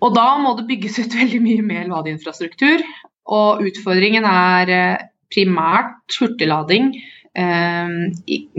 Og 0.04 0.18
da 0.18 0.28
må 0.42 0.56
det 0.58 0.68
bygges 0.72 1.04
ut 1.04 1.18
veldig 1.22 1.42
mye 1.44 1.66
mer 1.70 1.90
ladeinfrastruktur. 1.92 2.86
Og 3.34 3.64
utfordringen 3.70 4.26
er 4.28 4.74
eh, 4.74 5.10
primært 5.34 6.18
hurtiglading. 6.20 6.96
Eh, 7.34 7.94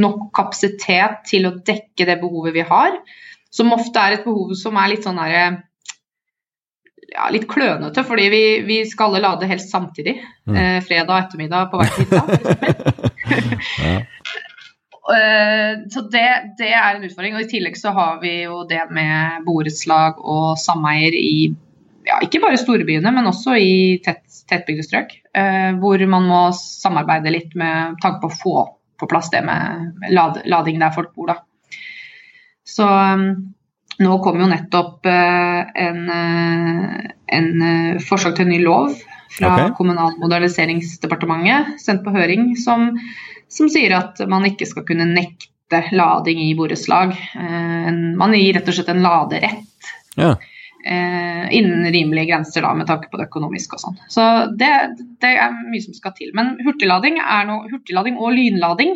nok 0.01 0.31
kapasitet 0.39 1.25
til 1.29 1.51
å 1.51 1.57
dekke 1.67 2.07
det 2.07 2.21
behovet 2.23 2.55
vi 2.57 2.65
har. 2.71 2.97
Som 3.55 3.73
ofte 3.77 4.03
er 4.03 4.17
et 4.17 4.27
behov 4.27 4.55
som 4.59 4.77
er 4.81 4.91
litt 4.91 5.07
sånn 5.07 5.21
derre 5.21 5.45
ja, 7.15 7.29
litt 7.31 7.47
klønete, 7.51 8.05
fordi 8.07 8.29
vi, 8.33 8.43
vi 8.67 8.81
skal 8.89 9.13
alle 9.13 9.23
lade 9.25 9.49
helst 9.51 9.71
samtidig. 9.71 10.17
Mm. 10.49 10.57
Eh, 10.57 10.79
fredag 10.85 11.27
ettermiddag 11.27 11.71
på 11.71 11.81
hver 11.81 11.93
tid. 11.95 12.09
ja. 13.85 13.95
uh, 15.05 15.85
så 15.93 16.05
det, 16.11 16.27
det, 16.59 16.71
er 16.73 16.97
en 16.97 17.07
utfordring. 17.07 17.37
og 17.37 17.45
I 17.45 17.51
tillegg 17.53 17.79
så 17.79 17.95
har 17.97 18.19
vi 18.25 18.41
jo 18.45 18.65
det 18.69 18.83
med 18.95 19.45
borettslag 19.47 20.19
og 20.19 20.57
sameier 20.61 21.15
i 21.19 21.53
ja, 22.05 22.19
ikke 22.21 22.43
bare 22.43 22.61
storbyene, 22.61 23.15
men 23.17 23.31
også 23.31 23.55
i 23.57 23.75
tett, 24.05 24.25
tettbygde 24.51 24.85
strøk. 24.85 25.15
Uh, 25.37 25.73
hvor 25.81 26.03
man 26.11 26.29
må 26.29 26.47
samarbeide 26.59 27.33
litt 27.33 27.55
med 27.59 28.01
tanke 28.03 28.25
på 28.25 28.33
å 28.33 28.41
få 28.43 28.57
på 29.01 29.09
plass 29.11 29.31
det 29.33 29.41
med 29.43 30.11
lad, 30.15 30.43
lading 30.47 30.79
der 30.83 30.93
folk 30.95 31.15
bor. 31.17 31.33
da. 31.33 31.41
Så 32.65 32.87
um, 32.89 33.27
nå 34.03 34.15
kom 34.25 34.41
jo 34.41 34.49
nettopp 34.51 35.07
uh, 35.07 35.61
en, 35.75 36.01
uh, 36.09 37.11
en 37.39 37.51
uh, 37.61 38.01
forslag 38.03 38.37
til 38.37 38.49
en 38.49 38.55
ny 38.55 38.63
lov 38.65 38.95
fra 39.35 39.53
okay. 39.53 39.75
Kommunal- 39.79 40.15
og 40.15 40.25
moderniseringsdepartementet 40.25 41.83
sendt 41.83 42.05
på 42.07 42.15
høring 42.15 42.53
som, 42.61 42.93
som, 43.51 43.71
sier 43.71 43.97
at 43.99 44.23
man 44.31 44.47
ikke 44.49 44.69
skal 44.71 44.87
kunne 44.89 45.09
nekte 45.11 45.81
lading 45.97 46.39
i 46.45 46.53
borettslag. 46.55 47.17
man 47.35 48.35
gir 48.37 48.55
rett 48.55 48.69
og 48.69 48.77
slett 48.77 48.93
en 48.93 49.03
laderett. 49.03 49.89
Ja. 50.15 50.37
innen 50.85 51.89
rimelige 51.91 52.29
grenser 52.29 52.63
da, 52.63 52.71
med 52.79 52.87
tanke 52.87 53.09
på 53.11 53.19
det 53.19 53.27
økonomiske 53.27 53.75
og 53.75 53.83
sånn. 53.83 53.97
Så 54.13 54.23
det, 54.61 54.71
det, 55.25 55.33
er 55.33 55.57
mye 55.57 55.83
som 55.83 55.97
skal 55.97 56.15
til. 56.15 56.31
Men 56.37 56.53
hurtiglading, 56.63 57.19
no, 57.49 57.57
hurtiglading 57.73 58.21
og 58.21 58.37
lynlading 58.37 58.95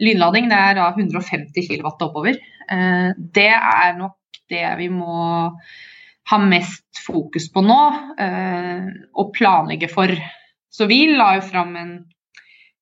Lynlading 0.00 0.48
det 0.50 0.58
er 0.58 0.78
da 0.78 0.88
150 0.94 1.66
kW 1.68 1.88
oppover. 1.88 2.38
Eh, 2.70 3.10
det 3.16 3.50
er 3.52 3.96
nok 3.98 4.16
det 4.50 4.64
vi 4.80 4.88
må 4.92 5.16
ha 6.30 6.38
mest 6.42 7.02
fokus 7.04 7.48
på 7.52 7.62
nå, 7.64 7.80
eh, 8.22 8.88
og 9.18 9.34
planlegge 9.36 9.90
for. 9.92 10.12
Så 10.70 10.86
vi 10.90 11.02
la 11.10 11.34
jo 11.38 11.44
fram 11.44 11.74
en, 11.76 11.92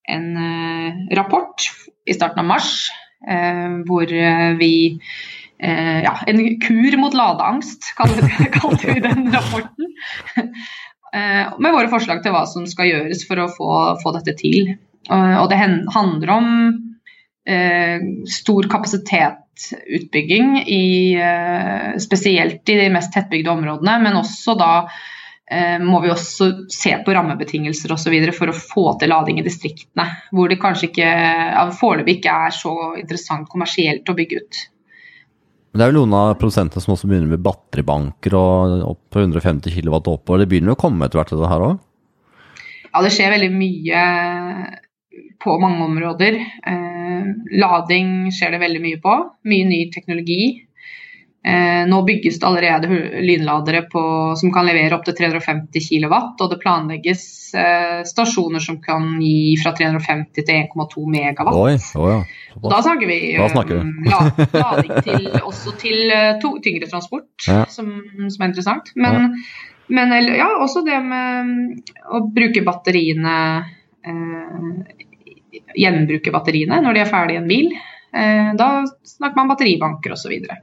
en 0.07 0.29
eh, 0.45 1.03
rapport 1.17 1.67
i 2.05 2.15
starten 2.15 2.43
av 2.45 2.49
mars 2.55 2.73
hvor 3.19 4.07
vi 4.55 4.73
ja, 5.59 6.11
en 6.31 6.37
kur 6.63 6.95
mot 7.01 7.11
ladeangst, 7.19 7.89
kalte 8.55 8.93
vi 8.93 9.01
den 9.03 9.27
rapporten. 9.33 9.89
Med 11.11 11.75
våre 11.75 11.89
forslag 11.91 12.21
til 12.23 12.31
hva 12.31 12.45
som 12.47 12.63
skal 12.71 12.87
gjøres 12.87 13.25
for 13.27 13.43
å 13.43 13.49
få, 13.51 13.73
få 13.99 14.13
dette 14.15 14.37
til. 14.39 14.71
Og 15.11 15.49
det 15.51 15.59
handler 15.59 16.31
om 16.37 16.47
stor 18.29 18.67
kapasitetsutbygging 18.69 20.57
i, 20.67 21.13
eh, 21.15 21.97
spesielt 21.97 22.69
i 22.69 22.75
de 22.79 22.89
mest 22.93 23.13
tettbygde 23.13 23.51
områdene, 23.51 23.95
men 24.03 24.19
også 24.19 24.55
da 24.59 24.71
eh, 25.49 25.79
må 25.81 26.01
vi 26.03 26.11
også 26.13 26.49
se 26.69 26.93
på 27.05 27.13
rammebetingelser 27.15 27.93
osv. 27.95 28.17
for 28.37 28.51
å 28.51 28.57
få 28.57 28.85
til 28.99 29.09
lading 29.09 29.39
i 29.41 29.45
distriktene. 29.45 30.05
Hvor 30.31 30.49
det 30.51 30.59
kanskje 30.61 30.91
ikke 30.91 31.13
foreløpig 31.79 32.19
ikke 32.19 32.35
er 32.47 32.53
så 32.53 32.75
interessant 32.99 33.49
kommersielt 33.49 34.09
å 34.09 34.17
bygge 34.17 34.43
ut. 34.43 34.61
Men 35.69 35.77
det 35.77 35.85
er 35.85 35.91
vel 35.91 35.99
noen 35.99 36.15
av 36.17 36.31
prosentene 36.41 36.81
som 36.81 36.95
også 36.95 37.09
begynner 37.09 37.29
med 37.29 37.43
batteribanker 37.45 38.33
og 38.37 38.87
opp 38.89 39.01
på 39.13 39.21
150 39.21 39.73
kW 39.75 39.97
oppover. 39.99 40.41
Det 40.41 40.49
begynner 40.49 40.73
å 40.73 40.79
komme 40.79 41.05
etter 41.05 41.21
hvert, 41.21 41.33
det 41.37 41.51
her 41.51 41.65
òg? 41.67 41.81
Ja, 42.89 43.01
det 43.05 43.11
skjer 43.13 43.35
veldig 43.35 43.51
mye 43.53 44.05
på 45.43 45.59
mange 45.59 45.85
områder. 45.85 46.39
Eh, 46.67 47.29
lading 47.59 48.31
skjer 48.35 48.55
det 48.55 48.63
veldig 48.63 48.81
mye 48.83 49.03
på. 49.03 49.19
Mye 49.47 49.67
ny 49.69 49.85
teknologi. 49.93 50.65
Eh, 51.45 51.87
nå 51.87 52.01
bygges 52.03 52.39
det 52.39 52.47
allerede 52.47 52.87
lynladere 53.23 53.81
på, 53.81 54.01
som 54.35 54.51
kan 54.51 54.67
levere 54.67 54.97
opptil 54.97 55.15
350 55.15 55.85
kW, 55.85 56.15
og 56.35 56.49
det 56.51 56.57
planlegges 56.59 57.23
eh, 57.55 58.01
stasjoner 58.07 58.59
som 58.59 58.81
kan 58.83 59.07
gi 59.23 59.55
fra 59.61 59.71
350 59.77 60.35
til 60.43 60.59
1,2 60.65 61.05
megawatt. 61.07 61.55
Oi, 61.55 61.77
oh 61.95 62.11
ja. 62.11 62.19
Da 62.59 62.81
snakker 62.83 63.07
vi 63.07 63.19
snakker 63.39 63.79
um, 63.79 63.95
lading 64.51 64.93
til, 65.07 65.31
også 65.39 65.77
til 65.79 66.13
to, 66.43 66.57
tyngre 66.65 66.91
transport, 66.91 67.31
ja. 67.47 67.63
som, 67.71 67.87
som, 68.27 68.43
er 68.43 68.49
interessant. 68.51 68.91
Men, 68.99 69.19
ja. 69.23 69.75
men 69.95 70.15
ja, 70.35 70.49
også 70.59 70.83
det 70.83 70.99
med 71.07 71.53
um, 71.53 71.99
å 72.19 72.25
bruke 72.35 72.67
batteriene 72.67 73.37
uh, 73.63 74.97
Gjenbruke 75.75 76.33
batteriene 76.33 76.81
når 76.83 76.97
de 76.97 77.03
er 77.03 77.09
ferdig 77.09 77.37
i 77.37 77.41
en 77.41 77.49
bil. 77.49 77.73
Uh, 78.09 78.55
da 78.57 78.69
snakker 78.87 79.37
man 79.37 79.51
batteribanker 79.51 80.15
osv. 80.15 80.27
Så, 80.27 80.33
videre. 80.33 80.61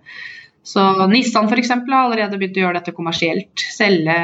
Så 0.66 0.82
Nissan 1.06 1.46
f.eks. 1.46 1.70
har 1.70 1.96
allerede 2.00 2.38
begynt 2.40 2.58
å 2.58 2.64
gjøre 2.64 2.80
dette 2.80 2.94
kommersielt. 2.96 3.62
Selge 3.70 4.16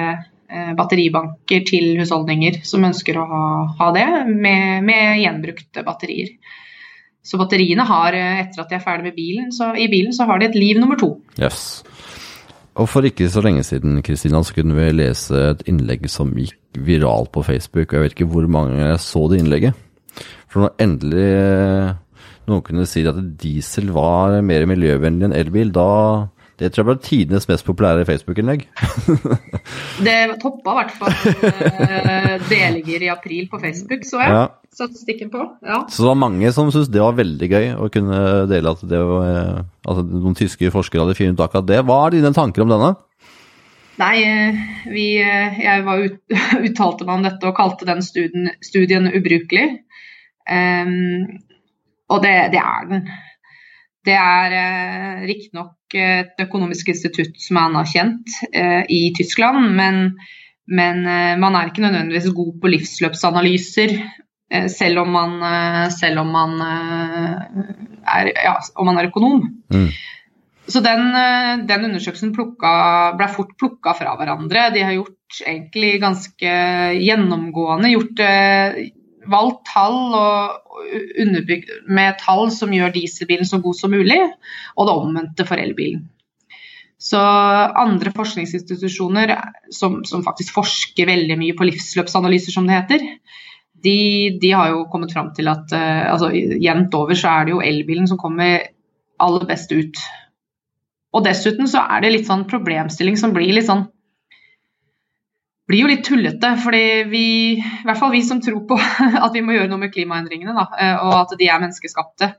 eh, 0.50 0.72
batteribanker 0.74 1.62
til 1.68 2.00
husholdninger 2.00 2.58
som 2.66 2.82
ønsker 2.88 3.20
å 3.20 3.26
ha, 3.30 3.44
ha 3.78 3.90
det, 3.94 4.08
med, 4.26 4.82
med, 4.88 5.20
gjenbrukte 5.22 5.84
batterier. 5.86 6.32
Så 7.22 7.38
batteriene 7.38 7.86
har, 7.86 8.18
eh, 8.18 8.40
etter 8.42 8.64
at 8.64 8.74
de 8.74 8.78
er 8.80 8.82
ferdig 8.82 9.06
med 9.06 9.14
bilen, 9.20 9.52
så 9.54 9.70
i 9.78 9.86
bilen 9.92 10.10
så 10.16 10.26
har 10.26 10.42
de 10.42 10.50
et 10.50 10.58
liv 10.58 10.82
nummer 10.82 10.98
to. 10.98 11.12
Yes. 11.38 11.84
Og 12.74 12.90
for 12.90 13.06
ikke 13.06 13.30
så 13.30 13.44
lenge 13.44 13.62
siden 13.68 14.02
Kristina, 14.02 14.42
så 14.42 14.56
kunne 14.56 14.74
vi 14.80 14.90
lese 14.96 15.46
et 15.52 15.62
innlegg 15.70 16.10
som 16.10 16.34
gikk 16.34 16.58
viralt 16.74 17.30
på 17.30 17.46
Facebook. 17.46 17.92
og 17.92 18.00
Jeg 18.00 18.08
vet 18.08 18.18
ikke 18.18 18.30
hvor 18.32 18.50
mange 18.50 18.96
så 18.98 19.28
det 19.30 19.44
innlegget. 19.44 19.78
For 20.52 20.66
når 20.66 20.74
endelig 20.84 21.28
noen 22.50 22.64
kunne 22.66 22.86
si 22.90 23.04
at 23.08 23.18
diesel 23.40 23.92
var 23.94 24.40
mer 24.44 24.66
miljøvennlig 24.68 25.28
enn 25.30 25.36
elbil, 25.36 25.72
da 25.74 25.88
det 26.60 26.68
tror 26.70 26.82
jeg 26.82 26.88
ble 26.90 27.02
tidenes 27.02 27.48
mest 27.50 27.64
populære 27.66 28.04
Facebook-innlegg. 28.06 28.66
det 30.06 30.16
toppa 30.42 30.74
i 30.74 30.76
hvert 30.78 30.92
fall 30.94 31.14
uh, 31.42 32.34
delinger 32.50 33.06
i 33.06 33.10
april 33.10 33.48
på 33.50 33.58
Facebook, 33.62 34.04
så 34.06 34.20
jeg. 34.20 34.34
Ja. 34.36 34.44
Statistikken 34.72 35.32
på. 35.32 35.42
Ja. 35.66 35.82
Så 35.90 36.04
det 36.04 36.10
var 36.12 36.20
mange 36.20 36.52
som 36.54 36.70
syntes 36.72 36.92
det 36.92 37.02
var 37.02 37.16
veldig 37.18 37.48
gøy 37.50 37.66
å 37.76 37.88
kunne 37.92 38.20
dele 38.48 38.72
at 38.72 38.84
det 38.88 39.00
var, 39.04 39.32
at 39.58 39.88
altså, 39.90 40.04
noen 40.12 40.38
tyske 40.38 40.70
forskere 40.72 41.02
hadde 41.02 41.16
funnet 41.18 41.40
ut 41.40 41.42
akkurat 41.44 41.68
det. 41.68 41.80
Hva 41.88 41.98
er 42.06 42.14
dine 42.14 42.32
tanker 42.36 42.64
om 42.64 42.70
denne? 42.72 42.92
Nei, 44.00 44.14
eh, 44.24 44.62
vi, 44.88 45.06
jeg 45.18 45.84
var 45.88 46.04
ut, 46.06 46.20
uttalte 46.68 47.08
meg 47.08 47.18
om 47.18 47.26
dette 47.26 47.50
og 47.50 47.58
kalte 47.58 47.88
den 47.88 48.04
studien, 48.06 48.52
studien 48.64 49.10
ubrukelig. 49.10 49.66
Um, 50.48 51.26
og 52.12 52.22
det, 52.24 52.34
det, 52.52 52.60
er 52.60 52.88
den. 52.90 53.04
Det 54.04 54.14
er 54.18 54.56
eh, 54.58 55.26
riktignok 55.28 55.94
et 55.94 56.40
økonomisk 56.42 56.90
institutt 56.92 57.36
som 57.40 57.58
er 57.58 57.68
anerkjent 57.68 58.38
eh, 58.50 58.82
i 58.90 59.02
Tyskland, 59.16 59.70
men, 59.78 60.02
men 60.66 61.04
eh, 61.06 61.36
man 61.40 61.56
er 61.56 61.70
ikke 61.70 61.84
nødvendigvis 61.84 62.32
god 62.36 62.56
på 62.60 62.72
livsløpsanalyser. 62.74 63.94
Eh, 64.52 64.68
selv 64.68 65.04
om 65.04 65.12
man, 65.14 65.36
eh, 65.42 65.90
selv 65.90 66.20
om 66.20 66.32
man, 66.32 66.58
eh, 66.60 67.62
er, 68.16 68.32
ja, 68.44 68.56
om 68.76 68.86
man 68.86 68.98
er 68.98 69.08
økonom. 69.08 69.46
Mm. 69.72 69.88
Så 70.68 70.80
den, 70.80 71.08
den 71.66 71.84
undersøkelsen 71.88 72.30
plukka, 72.32 72.72
ble 73.18 73.26
fort 73.34 73.56
plukka 73.58 73.94
fra 73.98 74.12
hverandre. 74.16 74.68
De 74.74 74.84
har 74.84 74.94
gjort 74.94 75.40
egentlig 75.42 75.96
ganske 76.00 76.52
gjennomgående 77.02 77.90
gjort 77.90 78.22
valgt 79.30 79.66
tall 79.70 80.14
og 80.16 80.80
underbygd 81.22 81.70
med 81.92 82.18
tall 82.22 82.48
som 82.54 82.72
gjør 82.74 82.94
dieselbilen 82.94 83.48
så 83.48 83.60
god 83.62 83.78
som 83.78 83.94
mulig, 83.94 84.18
og 84.76 84.88
det 84.88 84.96
omvendte 84.98 85.46
for 85.48 85.60
elbilen. 85.60 86.08
Så 87.02 87.18
andre 87.18 88.12
forskningsinstitusjoner 88.14 89.34
som, 89.74 90.02
som, 90.06 90.22
faktisk 90.22 90.54
forsker 90.54 91.08
veldig 91.10 91.36
mye 91.40 91.56
på 91.58 91.66
livsløpsanalyser, 91.66 92.54
som 92.54 92.68
det 92.68 92.76
heter, 92.78 93.06
de, 93.82 93.96
de 94.38 94.52
har 94.54 94.70
jo 94.70 94.84
kommet 94.90 95.10
fram 95.10 95.32
til 95.34 95.50
at 95.50 95.72
uh, 95.74 96.12
altså, 96.12 96.30
jevnt 96.32 96.94
over 96.94 97.18
så 97.18 97.32
er 97.32 97.48
det 97.48 97.56
jo 97.56 97.64
elbilen 97.66 98.06
som 98.06 98.20
kommer 98.20 98.68
aller 99.22 99.48
best 99.48 99.74
ut. 99.74 99.98
Og 101.12 101.26
dessuten 101.26 101.66
så 101.68 101.82
er 101.90 102.04
det 102.04 102.12
litt 102.14 102.30
sånn 102.30 102.46
problemstilling 102.50 103.18
som 103.18 103.34
blir 103.34 103.50
litt 103.56 103.66
sånn 103.66 103.88
blir 105.72 105.86
jo 105.86 105.90
litt 105.90 106.04
tullete. 106.04 106.52
fordi 106.60 106.84
vi, 107.08 107.24
i 107.56 107.86
hvert 107.86 107.98
fall 107.98 108.12
vi 108.12 108.22
som 108.26 108.42
tror 108.44 108.66
på 108.68 108.76
at 109.24 109.32
vi 109.32 109.44
må 109.44 109.56
gjøre 109.56 109.70
noe 109.72 109.86
med 109.86 109.94
klimaendringene, 109.94 110.54
da, 110.56 110.66
eh, 110.76 111.06
og 111.06 111.16
at 111.22 111.34
de 111.40 111.48
er 111.48 111.62
menneskeskapte. 111.62 112.32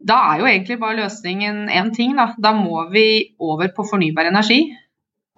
Da 0.00 0.16
er 0.30 0.40
jo 0.40 0.48
egentlig 0.48 0.78
bare 0.80 0.96
løsningen 1.02 1.68
én 1.68 1.92
ting. 1.92 2.16
Da. 2.16 2.30
da 2.40 2.54
må 2.56 2.86
vi 2.92 3.34
over 3.36 3.68
på 3.76 3.84
fornybar 3.84 4.30
energi. 4.30 4.62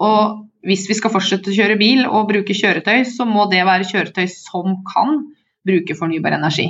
Og 0.02 0.46
hvis 0.62 0.86
vi 0.86 0.94
skal 0.94 1.10
fortsette 1.10 1.50
å 1.50 1.56
kjøre 1.56 1.78
bil 1.80 2.04
og 2.06 2.28
bruke 2.30 2.54
kjøretøy, 2.54 3.02
så 3.10 3.26
må 3.26 3.48
det 3.50 3.64
være 3.66 3.88
kjøretøy 3.88 4.28
som 4.30 4.78
kan 4.86 5.18
bruke 5.66 5.96
fornybar 5.98 6.38
energi. 6.38 6.68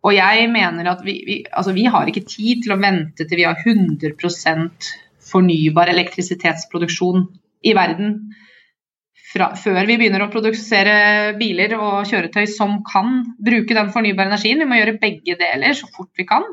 Og 0.00 0.16
jeg 0.16 0.48
mener 0.48 0.88
at 0.94 1.04
vi, 1.04 1.18
vi, 1.26 1.36
altså 1.52 1.76
vi 1.76 1.84
har 1.92 2.08
ikke 2.08 2.24
tid 2.24 2.64
til 2.64 2.72
å 2.72 2.80
vente 2.80 3.26
til 3.28 3.42
vi 3.42 3.44
har 3.44 3.60
100% 3.60 4.88
fornybar 5.30 5.92
elektrisitetsproduksjon 5.92 7.26
i 7.68 7.76
verden 7.76 8.14
fra, 9.30 9.50
før 9.58 9.84
vi 9.86 9.96
begynner 10.00 10.24
å 10.24 10.30
produsere 10.32 10.94
biler 11.38 11.76
og 11.78 12.08
kjøretøy 12.10 12.46
som 12.50 12.80
kan 12.86 13.20
bruke 13.38 13.76
den 13.76 13.92
fornybare 13.94 14.32
energien. 14.32 14.62
Vi 14.62 14.68
må 14.68 14.80
gjøre 14.80 14.98
begge 15.02 15.36
deler 15.40 15.76
så 15.78 15.88
fort 15.94 16.10
vi 16.18 16.26
kan. 16.28 16.46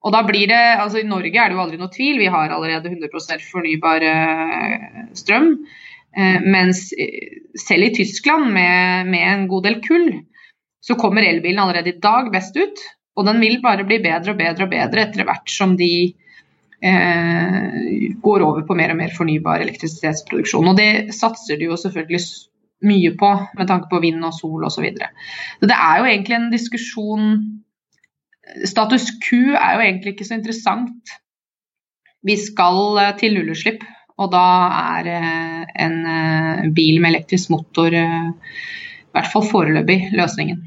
Og 0.00 0.14
da 0.14 0.22
blir 0.24 0.48
det, 0.48 0.60
altså 0.80 1.02
I 1.02 1.08
Norge 1.08 1.36
er 1.36 1.50
det 1.50 1.58
jo 1.58 1.62
aldri 1.62 1.78
noe 1.80 1.92
tvil, 1.92 2.18
vi 2.22 2.30
har 2.32 2.52
allerede 2.54 2.88
100 2.88 3.44
fornybar 3.50 4.06
eh, 4.08 4.86
strøm. 5.18 5.52
Eh, 6.16 6.38
mens 6.40 6.86
eh, 6.96 7.42
selv 7.60 7.90
i 7.90 7.92
Tyskland, 8.00 8.48
med, 8.54 9.10
med 9.12 9.26
en 9.28 9.44
god 9.50 9.68
del 9.68 9.78
kull, 9.84 10.08
så 10.80 10.96
kommer 10.98 11.26
elbilen 11.28 11.60
allerede 11.60 11.92
i 11.92 12.00
dag 12.00 12.32
best 12.32 12.56
ut. 12.56 12.80
Og 13.20 13.28
den 13.28 13.42
vil 13.44 13.60
bare 13.60 13.84
bli 13.84 14.00
bedre 14.00 14.32
og 14.32 14.40
bedre 14.40 14.66
og 14.66 14.72
bedre 14.72 15.04
etter 15.04 15.28
hvert 15.28 15.52
som 15.52 15.76
de 15.78 15.92
eh, 16.08 16.29
går 16.80 18.42
over 18.46 18.62
på 18.64 18.74
mer 18.78 18.94
og 18.94 18.96
mer 18.96 19.10
fornybar 19.12 19.60
elektrisitetsproduksjon. 19.60 20.70
Og 20.70 20.78
det 20.78 21.12
satser 21.12 21.58
de 21.60 21.66
jo 21.68 21.76
selvfølgelig 21.76 22.22
mye 22.88 23.10
på 23.20 23.30
med 23.58 23.68
tanke 23.68 23.90
på 23.90 24.00
vind 24.00 24.24
og 24.24 24.32
sol 24.32 24.64
osv. 24.64 24.78
Så, 24.78 24.84
videre. 24.86 25.10
så 25.60 25.68
det 25.68 25.76
er 25.76 25.98
jo 26.00 26.08
egentlig 26.08 26.36
en 26.38 26.52
diskusjon 26.54 27.26
Status 28.66 29.10
Q 29.22 29.54
er 29.54 29.76
jo 29.76 29.84
egentlig 29.84 30.14
ikke 30.14 30.26
så 30.26 30.36
interessant. 30.38 31.12
Vi 32.26 32.36
skal 32.40 32.98
eh, 33.00 33.12
til 33.20 33.36
nullutslipp, 33.36 33.84
og 34.20 34.32
da 34.34 34.46
er 34.96 35.10
eh, 35.14 35.62
en 35.84 35.96
eh, 36.14 36.66
bil 36.74 37.00
med 37.00 37.14
elektrisk 37.14 37.52
motor 37.54 37.94
i 37.94 38.04
hvert 39.14 39.30
fall 39.32 39.46
foreløpig 39.46 40.10
løsningen. 40.14 40.60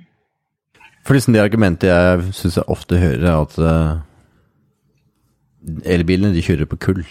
For 1.03 1.15
liksom 1.15 1.35
det 1.35 1.43
argumentet 1.43 1.91
jeg 1.91 2.33
syns 2.35 2.57
jeg 2.59 2.71
ofte 2.71 2.99
hører, 2.99 3.27
er 3.27 3.43
at 3.43 4.03
elbilene 5.85 6.33
de 6.35 6.43
kjører 6.43 6.69
på 6.69 6.79
kull. 6.89 7.03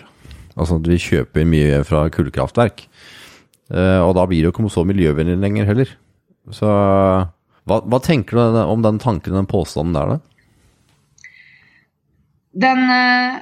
Altså 0.53 0.79
at 0.79 0.89
vi 0.89 1.01
kjøper 1.01 1.49
mye 1.49 1.83
fra 1.89 2.05
kullkraftverk. 2.13 2.85
Uh, 3.73 4.03
og 4.05 4.17
da 4.19 4.27
blir 4.29 4.43
det 4.43 4.51
jo 4.51 4.53
ikke 4.53 4.73
så 4.73 4.85
miljøvennlig 4.85 5.39
lenger 5.41 5.71
heller. 5.71 5.95
Så 6.53 6.69
hva, 6.69 7.79
hva, 7.79 8.01
tenker 8.03 8.37
du 8.37 8.59
om 8.67 8.83
den 8.85 8.99
tanken, 9.01 9.37
den 9.39 9.49
påstanden 9.49 9.97
der, 9.97 10.13
da? 10.13 10.19
Den 12.67 12.83
uh, 12.91 13.39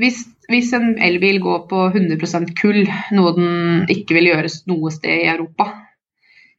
hvis, 0.00 0.24
hvis, 0.50 0.72
en 0.74 0.96
elbil 1.02 1.38
går 1.44 1.66
på 1.70 1.84
100% 1.92 2.56
kull, 2.58 2.82
noe 3.14 3.34
den 3.36 3.92
ikke 3.92 4.16
vil 4.18 4.32
gjøres 4.32 4.64
noe 4.70 4.90
sted 4.94 5.22
i 5.22 5.30
Europa, 5.30 5.68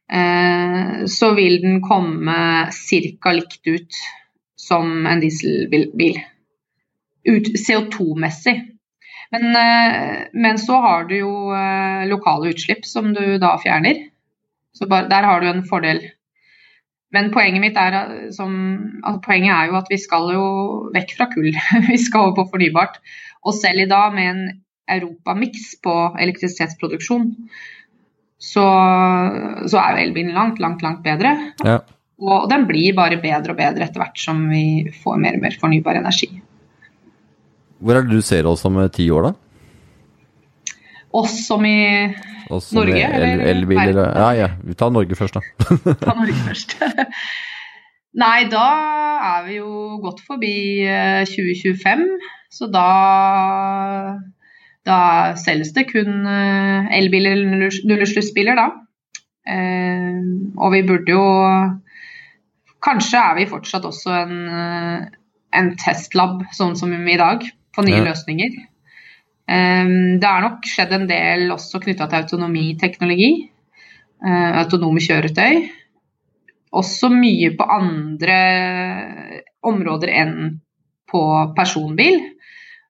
uh, 0.08 1.04
så 1.10 1.34
vil 1.36 1.60
den 1.64 1.82
komme 1.84 2.38
ca. 2.72 3.36
likt 3.36 3.68
ut 3.68 4.02
som 4.58 5.04
en 5.06 5.20
dieselbil. 5.20 6.22
CO2-messig. 7.26 8.58
Men, 9.30 9.56
eh, 9.56 10.28
men, 10.32 10.58
så 10.58 10.78
har 10.80 11.08
du 11.08 11.18
jo 11.18 11.32
eh, 11.52 12.06
lokale 12.08 12.52
utslipp 12.54 12.86
som 12.88 13.12
du 13.14 13.38
da 13.40 13.56
fjerner. 13.60 14.06
Så 14.72 14.88
der 14.88 15.26
har 15.26 15.40
du 15.40 15.48
en 15.50 15.66
fordel. 15.68 16.00
Men 17.12 17.30
poenget 17.32 17.62
mitt 17.64 17.76
er, 17.80 17.96
eh, 17.98 18.30
som, 18.32 18.54
altså 19.02 19.20
poenget 19.24 19.52
er 19.54 19.72
jo 19.72 19.78
at 19.80 19.92
vi 19.92 20.00
skal 20.00 20.32
jo 20.32 20.46
vekk 20.96 21.16
fra 21.18 21.28
kull. 21.34 21.50
vi 21.90 22.00
skal 22.00 22.28
over 22.28 22.38
på 22.40 22.48
fornybart. 22.54 23.00
Og 23.44 23.56
selv 23.56 23.84
i 23.84 23.90
dag 23.90 24.16
med 24.16 24.32
en 24.32 24.42
europamiks 24.88 25.74
på 25.84 25.94
elektrisitetsproduksjon, 26.16 27.28
så, 28.38 28.64
så 29.68 29.80
er 29.82 29.92
jo 29.92 30.04
elbilen 30.06 30.32
langt, 30.32 30.60
langt, 30.62 30.82
langt 30.82 31.02
bedre. 31.04 31.34
Ja. 31.66 31.80
Og 32.18 32.48
den 32.50 32.64
blir 32.66 32.96
bare 32.96 33.18
bedre 33.20 33.52
og 33.52 33.60
bedre 33.60 33.84
etter 33.84 34.00
hvert 34.00 34.18
som 34.18 34.46
vi 34.50 34.88
får 35.02 35.20
mer 35.20 35.36
og 35.36 35.44
mer 35.44 35.58
fornybar 35.60 36.00
energi. 36.00 36.30
Hvor 37.78 37.94
er 37.98 38.02
det 38.06 38.16
du 38.18 38.22
ser 38.24 38.46
oss 38.50 38.64
om 38.68 38.78
eh, 38.82 38.88
ti 38.94 39.06
år, 39.14 39.28
da? 39.30 39.34
Oss 41.18 41.36
som 41.46 41.64
i 41.64 41.76
Oss 42.52 42.70
som 42.70 42.80
Norge, 42.82 42.96
el- 43.04 43.22
eller 43.22 43.44
Elbiler? 43.52 44.00
Ja, 44.16 44.30
ja. 44.36 44.48
Vi 44.64 44.74
tar 44.78 44.90
Norge 44.92 45.16
først, 45.16 45.36
da. 45.38 45.42
Ta 46.02 46.14
Norge 46.16 46.36
først. 46.48 46.74
Nei, 48.22 48.48
da 48.50 48.64
er 49.36 49.46
vi 49.46 49.58
jo 49.60 49.98
godt 50.02 50.20
forbi 50.26 50.52
eh, 50.88 51.22
2025. 51.28 52.04
Så 52.50 52.66
da, 52.72 52.84
da 54.88 54.98
selges 55.38 55.72
det 55.76 55.86
kun 55.90 56.24
eh, 56.26 56.88
elbiler 56.98 57.36
eller 57.36 57.76
nullutslippsbiler, 57.90 58.58
da. 58.58 58.68
Eh, 59.48 60.18
og 60.58 60.72
vi 60.74 60.82
burde 60.88 61.14
jo 61.14 61.22
Kanskje 62.84 63.18
er 63.18 63.34
vi 63.40 63.46
fortsatt 63.50 63.86
også 63.88 64.12
en, 64.14 64.34
eh, 64.54 65.06
en 65.58 65.72
testlab, 65.80 66.44
sånn 66.54 66.76
som 66.78 66.92
i 66.94 67.16
dag, 67.18 67.42
på 67.78 67.86
nye 67.86 68.00
Ja. 68.02 68.06
løsninger. 68.10 68.58
Um, 69.48 70.18
det 70.20 70.28
er 70.28 70.42
nok 70.44 70.66
skjedd 70.68 70.92
en 70.92 71.06
del 71.08 71.50
også 71.54 71.80
knytta 71.80 72.08
til 72.10 72.24
autonomiteknologi. 72.26 73.30
Uh, 74.18 74.58
autonome 74.64 75.00
kjøretøy 75.00 75.68
også 76.74 77.08
mye 77.12 77.52
på 77.56 77.66
andre 77.70 78.38
områder 79.64 80.12
enn 80.12 80.34
på 81.08 81.22
personbil. 81.56 82.18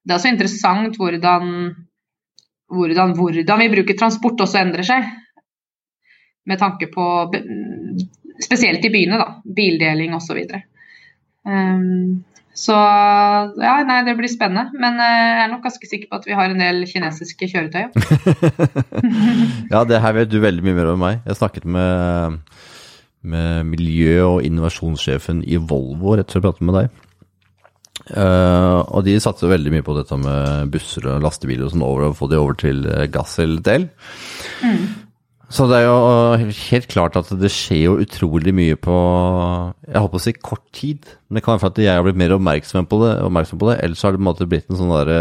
Det 0.02 0.14
er 0.14 0.18
også 0.18 0.32
interessant 0.32 0.96
hvordan, 0.98 1.74
hvordan, 2.72 3.14
hvordan 3.14 3.62
vi 3.62 3.70
bruker 3.76 3.98
transport 3.98 4.40
også 4.42 4.62
endrer 4.62 4.86
seg. 4.86 5.06
Med 6.48 6.58
tanke 6.58 6.90
på 6.92 7.04
Spesielt 8.38 8.84
i 8.86 8.90
byene, 8.94 9.16
da. 9.18 9.32
Bildeling 9.42 10.12
osv. 10.14 10.36
Så, 10.46 10.60
um, 11.42 12.20
så 12.58 12.74
ja, 12.74 13.74
nei, 13.86 14.00
det 14.06 14.16
blir 14.18 14.30
spennende. 14.30 14.74
Men 14.82 14.98
eh, 14.98 15.16
jeg 15.30 15.42
er 15.44 15.50
nok 15.52 15.66
ganske 15.68 15.90
sikker 15.90 16.10
på 16.10 16.18
at 16.18 16.26
vi 16.26 16.36
har 16.38 16.50
en 16.50 16.62
del 16.62 16.82
kinesiske 16.90 17.50
kjøretøy. 17.52 17.84
ja. 19.74 19.84
Det 19.86 20.02
her 20.02 20.16
vet 20.16 20.32
du 20.32 20.40
veldig 20.42 20.64
mye 20.66 20.78
mer 20.80 20.92
om 20.94 21.04
meg. 21.04 21.20
Jeg 21.28 21.38
snakket 21.38 21.68
med, 21.68 22.40
med 23.22 23.68
miljø- 23.70 24.26
og 24.26 24.40
innovasjonssjefen 24.48 25.44
i 25.46 25.60
Volvo 25.60 26.18
rett 26.18 26.34
før 26.34 26.42
jeg 26.42 26.48
pratet 26.48 26.66
med 26.66 26.80
deg. 26.80 27.04
Uh, 28.08 28.80
og 28.94 29.02
de 29.04 29.18
satser 29.20 29.50
veldig 29.50 29.72
mye 29.74 29.84
på 29.84 29.92
dette 29.96 30.16
med 30.16 30.70
busser 30.72 31.04
og 31.10 31.24
lastebiler 31.26 31.66
og 31.66 31.74
sånn, 31.74 31.84
over, 31.84 32.08
og 32.08 32.16
få 32.16 32.30
det 32.30 32.38
over 32.40 32.56
til 32.56 32.86
eh, 32.88 33.08
gass 33.12 33.36
eller 33.42 33.60
til 33.66 33.82
el. 33.82 33.88
Så 35.48 35.64
det 35.70 35.78
er 35.78 35.86
jo 35.86 35.96
eh, 36.36 36.46
helt 36.68 36.88
klart 36.92 37.16
at 37.16 37.30
det 37.40 37.48
skjer 37.52 37.86
jo 37.86 37.98
utrolig 38.02 38.52
mye 38.52 38.76
på 38.76 38.94
jeg 39.88 40.02
håper 40.04 40.20
å 40.20 40.22
si 40.22 40.34
kort 40.36 40.64
tid. 40.76 41.08
Men 41.28 41.38
det 41.38 41.44
kan 41.44 41.56
være 41.56 41.62
for 41.64 41.72
at 41.72 41.82
jeg 41.82 41.96
har 41.96 42.04
blitt 42.04 42.20
mer 42.20 42.36
oppmerksom 42.36 42.88
på 42.90 43.00
det, 43.04 43.14
oppmerksom 43.24 43.60
på 43.60 43.70
det 43.70 43.78
ellers 43.84 44.04
har 44.04 44.12
det 44.12 44.20
på 44.20 44.26
en 44.26 44.30
måte 44.30 44.48
blitt 44.50 44.68
en 44.68 44.80
sånn 44.80 44.92
derre 44.92 45.20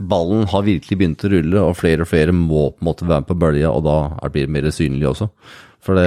ballen 0.00 0.46
har 0.48 0.64
virkelig 0.64 0.96
begynt 0.96 1.24
å 1.26 1.30
rulle, 1.32 1.60
og 1.60 1.76
flere 1.78 2.06
og 2.06 2.08
flere 2.08 2.32
må 2.32 2.70
på 2.72 2.80
en 2.80 2.88
måte 2.88 3.04
være 3.04 3.20
med 3.20 3.28
på 3.28 3.38
bølja, 3.42 3.72
og 3.72 3.84
da 3.84 4.30
blir 4.32 4.46
det 4.46 4.54
mer 4.54 4.68
synlig 4.72 5.10
også. 5.10 5.28
For 5.84 5.98
det, 6.00 6.06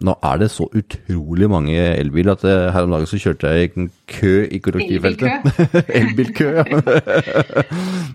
nå 0.00 0.14
er 0.24 0.38
det 0.40 0.48
så 0.52 0.64
utrolig 0.76 1.48
mange 1.52 1.76
elbiler 1.76 2.32
at 2.32 2.44
her 2.74 2.86
om 2.86 2.94
dagen 2.94 3.08
så 3.10 3.18
kjørte 3.20 3.50
jeg 3.52 3.68
i 3.68 3.70
en 3.82 3.90
kø 4.08 4.32
i 4.48 4.60
kollektivfeltet. 4.64 5.50
Elbilkø, 6.00 6.48
ja. 6.58 6.64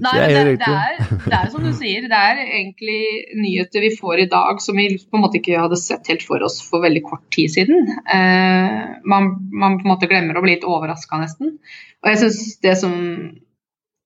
Nei, 0.02 0.14
Det 0.16 0.24
er 0.24 0.50
det, 0.50 0.56
det, 0.64 0.72
er, 0.72 1.14
det 1.28 1.38
er 1.38 1.52
som 1.54 1.66
du 1.66 1.72
sier, 1.78 2.08
det 2.10 2.22
er 2.32 2.42
egentlig 2.42 3.00
nyheter 3.38 3.86
vi 3.86 3.94
får 4.00 4.26
i 4.26 4.30
dag 4.32 4.62
som 4.66 4.82
vi 4.82 4.88
på 4.98 5.20
en 5.20 5.26
måte 5.28 5.40
ikke 5.42 5.62
hadde 5.62 5.80
sett 5.80 6.10
helt 6.10 6.26
for 6.26 6.42
oss 6.46 6.58
for 6.66 6.82
veldig 6.86 7.06
kort 7.06 7.26
tid 7.36 7.54
siden. 7.54 7.92
Eh, 8.10 8.82
man, 9.06 9.36
man 9.54 9.78
på 9.78 9.86
en 9.86 9.94
måte 9.94 10.10
glemmer 10.10 10.40
å 10.40 10.46
bli 10.46 10.58
litt 10.58 10.68
overraska 10.68 11.22
nesten. 11.22 11.58
Og 12.02 12.12
jeg 12.12 12.22
syns 12.22 12.42
det 12.66 12.76
som 12.82 12.96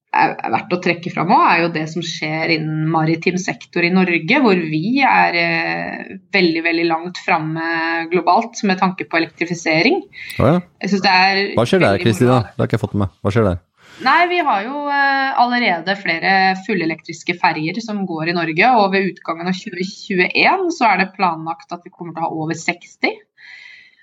er 0.10 0.32
er 0.41 0.54
verdt 0.54 0.74
å 0.74 0.80
trekke 0.82 1.12
fram 1.13 1.32
òg, 1.36 1.43
er 1.45 1.63
jo 1.63 1.72
det 1.76 1.86
som 1.91 2.04
skjer 2.06 2.56
innen 2.56 2.88
maritim 2.89 3.38
sektor 3.41 3.86
i 3.86 3.91
Norge, 3.93 4.41
hvor 4.41 4.58
vi 4.72 5.00
er 5.06 5.38
eh, 5.38 6.12
veldig 6.34 6.63
veldig 6.65 6.86
langt 6.89 7.22
framme 7.22 8.10
globalt 8.12 8.63
med 8.65 8.82
tanke 8.82 9.06
på 9.10 9.19
elektrifisering. 9.22 10.02
Oh, 10.39 10.48
ja. 10.48 10.60
Jeg 10.82 10.93
synes 10.93 11.06
det 11.06 11.15
er 11.15 11.41
Hva 11.60 11.65
skjer 11.69 11.84
der, 11.86 12.02
Kristina? 12.02 12.39
Det 12.50 12.63
har 12.63 12.69
ikke 12.69 12.80
jeg 12.80 12.86
fått 12.86 12.95
med 12.98 13.06
meg. 13.06 13.17
Hva 13.22 13.36
skjer 13.36 13.50
der? 13.52 13.65
Nei, 14.00 14.19
vi 14.32 14.39
har 14.48 14.63
jo 14.63 14.82
eh, 14.88 15.39
allerede 15.43 15.95
flere 16.00 16.34
fullelektriske 16.65 17.36
ferjer 17.41 17.82
som 17.84 18.06
går 18.10 18.32
i 18.32 18.38
Norge. 18.38 18.74
Og 18.80 18.93
ved 18.95 19.12
utgangen 19.12 19.52
av 19.52 19.58
2021 19.60 20.69
så 20.74 20.89
er 20.89 21.04
det 21.04 21.12
planlagt 21.17 21.76
at 21.76 21.86
vi 21.86 21.93
kommer 21.93 22.15
til 22.15 22.24
å 22.24 22.30
ha 22.30 22.45
over 22.45 22.58
60. 22.58 23.17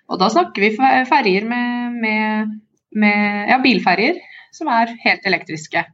Og 0.07 0.23
da 0.23 0.31
snakker 0.31 0.62
vi 0.62 0.75
ferger 0.77 1.09
ferjer 1.11 1.47
med, 1.51 1.99
med, 1.99 2.57
med 2.95 3.51
ja, 3.51 3.59
bilferjer 3.64 4.21
som 4.57 4.73
er 4.73 4.97
helt 5.05 5.29
elektriske. 5.29 5.85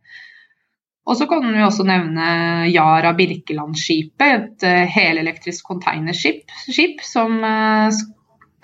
Og 1.02 1.18
så 1.18 1.26
kan 1.26 1.44
vi 1.50 1.62
også 1.64 1.84
nevne 1.86 2.26
Yara 2.70 3.12
Birkeland-skipet, 3.18 4.22
et 4.22 4.66
eh, 4.66 4.82
helelektrisk 4.90 5.66
containerskip 5.66 6.52
skip 6.62 7.02
som 7.02 7.40
eh, 7.42 8.02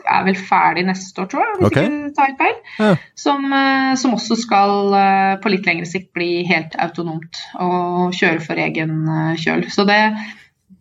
er 0.08 0.24
vel 0.24 0.38
ferdig 0.38 0.84
neste 0.86 1.24
år, 1.24 1.28
tror 1.32 1.42
jeg, 1.42 1.56
hvis 1.58 1.70
okay. 1.72 1.88
ikke 1.88 2.12
tar 2.16 2.36
feil. 2.38 2.60
Ja. 2.78 2.92
Som, 3.18 3.48
eh, 3.52 3.92
som 3.98 4.14
også 4.14 4.38
skal 4.38 4.94
på 5.42 5.52
litt 5.52 5.66
lengre 5.66 5.88
sikt 5.90 6.12
bli 6.14 6.44
helt 6.48 6.78
autonomt 6.78 7.42
og 7.58 8.14
kjøre 8.16 8.44
for 8.44 8.62
egen 8.62 9.00
kjøl. 9.42 9.66
Så 9.74 9.82
det, 9.88 9.98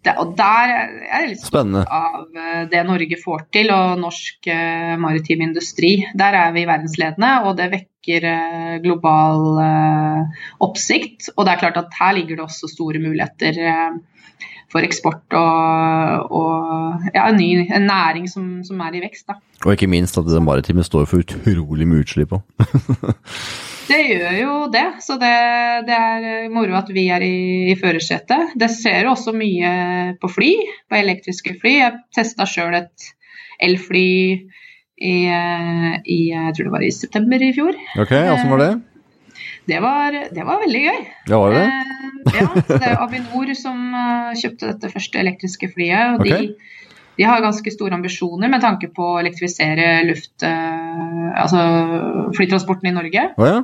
det 0.06 0.14
Og 0.22 0.38
der 0.38 0.76
er 0.76 0.94
jeg 1.10 1.34
litt 1.34 1.42
Spennende. 1.42 1.88
av 1.90 2.70
det 2.70 2.86
Norge 2.86 3.18
får 3.24 3.48
til, 3.58 3.74
og 3.74 3.98
norsk 4.00 4.54
maritim 5.02 5.42
industri. 5.50 5.96
Der 6.14 6.38
er 6.46 6.54
vi 6.54 6.70
verdensledende, 6.70 7.34
og 7.50 7.58
det 7.58 7.72
vekker 7.74 7.97
eh, 8.16 8.78
global 8.84 9.60
eh, 9.64 10.44
oppsikt. 10.64 11.32
Og 11.36 11.46
det 11.46 11.54
er 11.54 11.64
klart 11.66 11.80
at 11.82 11.98
her 12.00 12.16
ligger 12.18 12.40
det 12.40 12.46
også 12.48 12.70
store 12.72 13.02
muligheter 13.04 13.60
eh, 13.60 13.98
for 14.72 14.84
eksport 14.84 15.32
og, 15.40 16.34
og 16.36 17.06
ja, 17.14 17.30
en 17.30 17.38
ny 17.40 17.64
en 17.64 17.88
næring 17.88 18.28
som, 18.30 18.50
som 18.68 18.82
er 18.84 18.98
i 18.98 19.04
vekst. 19.06 19.30
Da. 19.30 19.40
Og 19.66 19.74
ikke 19.74 19.90
minst 19.92 20.18
at 20.20 20.28
det 20.28 20.44
maritime 20.44 20.84
står 20.84 21.08
for 21.08 21.24
utrolig 21.24 21.88
mye 21.88 22.04
utslipp 22.04 22.36
òg. 22.38 22.44
Det 23.88 24.02
gjør 24.04 24.34
jo 24.36 24.54
det, 24.68 24.88
så 25.00 25.16
det, 25.16 25.32
det 25.88 25.96
er 25.96 26.50
moro 26.52 26.74
at 26.76 26.90
vi 26.92 27.06
er 27.08 27.24
i, 27.24 27.38
i 27.72 27.76
førersetet. 27.80 28.58
Det 28.60 28.68
ser 28.74 29.08
også 29.08 29.32
mye 29.32 29.70
på 30.20 30.28
fly, 30.28 30.50
på 30.92 30.98
elektriske 30.98 31.54
fly. 31.62 31.72
Jeg 31.78 32.02
testa 32.18 32.44
sjøl 32.44 32.76
et 32.82 33.08
elfly 33.64 34.10
i, 34.98 35.18
eh, 35.30 35.98
i 36.10 36.20
jeg 36.34 36.54
tror 36.58 36.70
det 36.70 36.74
var 36.74 36.86
i 36.86 36.94
september 36.94 37.44
i 37.44 37.52
fjor. 37.56 37.78
Ok, 38.02 38.14
åssen 38.18 38.54
var 38.54 38.64
det? 38.64 38.72
Det 39.68 39.82
var, 39.84 40.16
det 40.32 40.46
var 40.48 40.62
veldig 40.64 40.82
gøy. 40.86 41.00
Ja, 41.28 41.40
var 41.42 41.54
det? 41.54 41.66
Eh, 41.68 42.40
ja, 42.40 42.48
så 42.56 42.80
det 42.80 42.88
er 42.88 43.02
Avinor 43.04 43.54
som 43.58 43.82
eh, 44.00 44.34
kjøpte 44.40 44.72
dette 44.72 44.92
første 44.94 45.22
elektriske 45.22 45.70
flyet. 45.74 46.16
og 46.16 46.24
okay. 46.24 46.48
de, 46.48 46.78
de 47.20 47.28
har 47.28 47.44
ganske 47.44 47.74
store 47.74 47.98
ambisjoner 47.98 48.52
med 48.52 48.64
tanke 48.64 48.90
på 48.94 49.12
å 49.14 49.20
elektrifisere 49.22 50.06
luft, 50.08 50.36
eh, 50.46 51.28
altså 51.44 52.32
flytransporten 52.38 52.90
i 52.90 52.96
Norge. 52.96 53.28
Oh, 53.38 53.50
ja? 53.50 53.60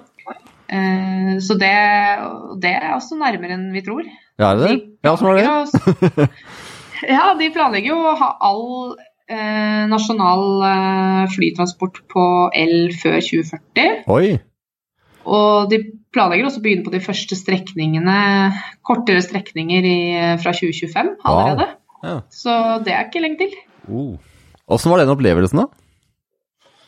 Eh, 0.73 1.33
så 1.43 1.57
det, 1.59 1.73
det 2.63 2.75
er 2.77 2.93
også 2.95 3.17
nærmere 3.19 3.57
enn 3.57 3.71
vi 3.73 3.83
tror. 3.85 4.05
Ja, 4.41 4.51
er 4.51 4.59
det 4.59 4.69
det? 4.69 4.77
Ja, 5.05 5.15
åssen 5.15 5.29
var 5.29 5.39
det? 5.39 6.29
ja, 7.15 7.25
de 7.39 7.51
planlegger 7.55 7.93
jo 7.93 7.99
å 8.11 8.15
ha 8.19 8.31
all 8.43 8.63
eh, 9.29 9.83
nasjonal 9.91 10.45
eh, 10.69 11.21
flytransport 11.33 12.01
på 12.11 12.25
el 12.57 12.91
før 12.99 13.19
2040. 13.19 14.03
Oi. 14.13 14.33
Og 15.23 15.69
de 15.71 15.79
planlegger 16.13 16.49
også 16.49 16.59
å 16.59 16.65
begynne 16.65 16.85
på 16.85 16.93
de 16.93 17.01
første 17.03 17.37
strekningene, 17.39 18.17
kortere 18.85 19.23
strekninger 19.23 19.87
i, 19.87 19.99
fra 20.43 20.51
2025 20.55 21.15
allerede. 21.23 21.69
Ja. 22.03 22.17
Så 22.33 22.57
det 22.83 22.91
er 22.93 23.07
ikke 23.07 23.23
lenge 23.23 23.45
til. 23.45 23.55
Åssen 24.67 24.91
uh. 24.91 24.93
var 24.93 25.03
den 25.03 25.13
opplevelsen, 25.13 25.63
da? 25.63 25.69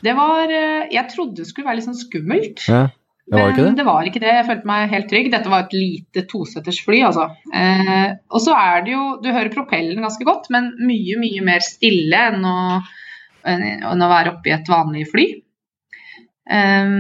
Det 0.05 0.13
var 0.13 0.51
eh, 0.51 0.91
Jeg 0.93 1.09
trodde 1.13 1.39
det 1.39 1.47
skulle 1.49 1.69
være 1.69 1.79
litt 1.79 1.87
sånn 1.87 1.97
skummelt. 1.97 2.65
Ja, 2.69 2.87
det 3.25 3.39
var 3.39 3.51
ikke 3.51 3.63
det? 3.63 3.71
det 3.79 3.85
var 3.88 4.07
ikke 4.07 4.21
det. 4.21 4.33
Jeg 4.38 4.45
følte 4.45 4.69
meg 4.69 4.91
helt 4.91 5.07
trygg. 5.09 5.31
Dette 5.33 5.49
var 5.49 5.65
et 5.65 5.73
lite 5.73 6.25
toseters 6.29 6.81
fly, 6.85 6.99
altså. 7.07 7.25
Eh, 7.49 8.11
og 8.29 8.43
så 8.43 8.53
er 8.59 8.85
det 8.85 8.93
jo 8.93 9.05
Du 9.23 9.31
hører 9.31 9.53
propellen 9.53 10.05
ganske 10.05 10.27
godt, 10.27 10.51
men 10.53 10.69
mye, 10.85 11.17
mye 11.21 11.45
mer 11.45 11.65
stille 11.65 12.19
enn 12.29 12.45
å, 12.45 12.59
enn 13.49 14.05
å 14.05 14.11
være 14.11 14.35
oppi 14.35 14.53
et 14.53 14.69
vanlig 14.69 15.07
fly. 15.09 15.25
Eh, 16.53 16.93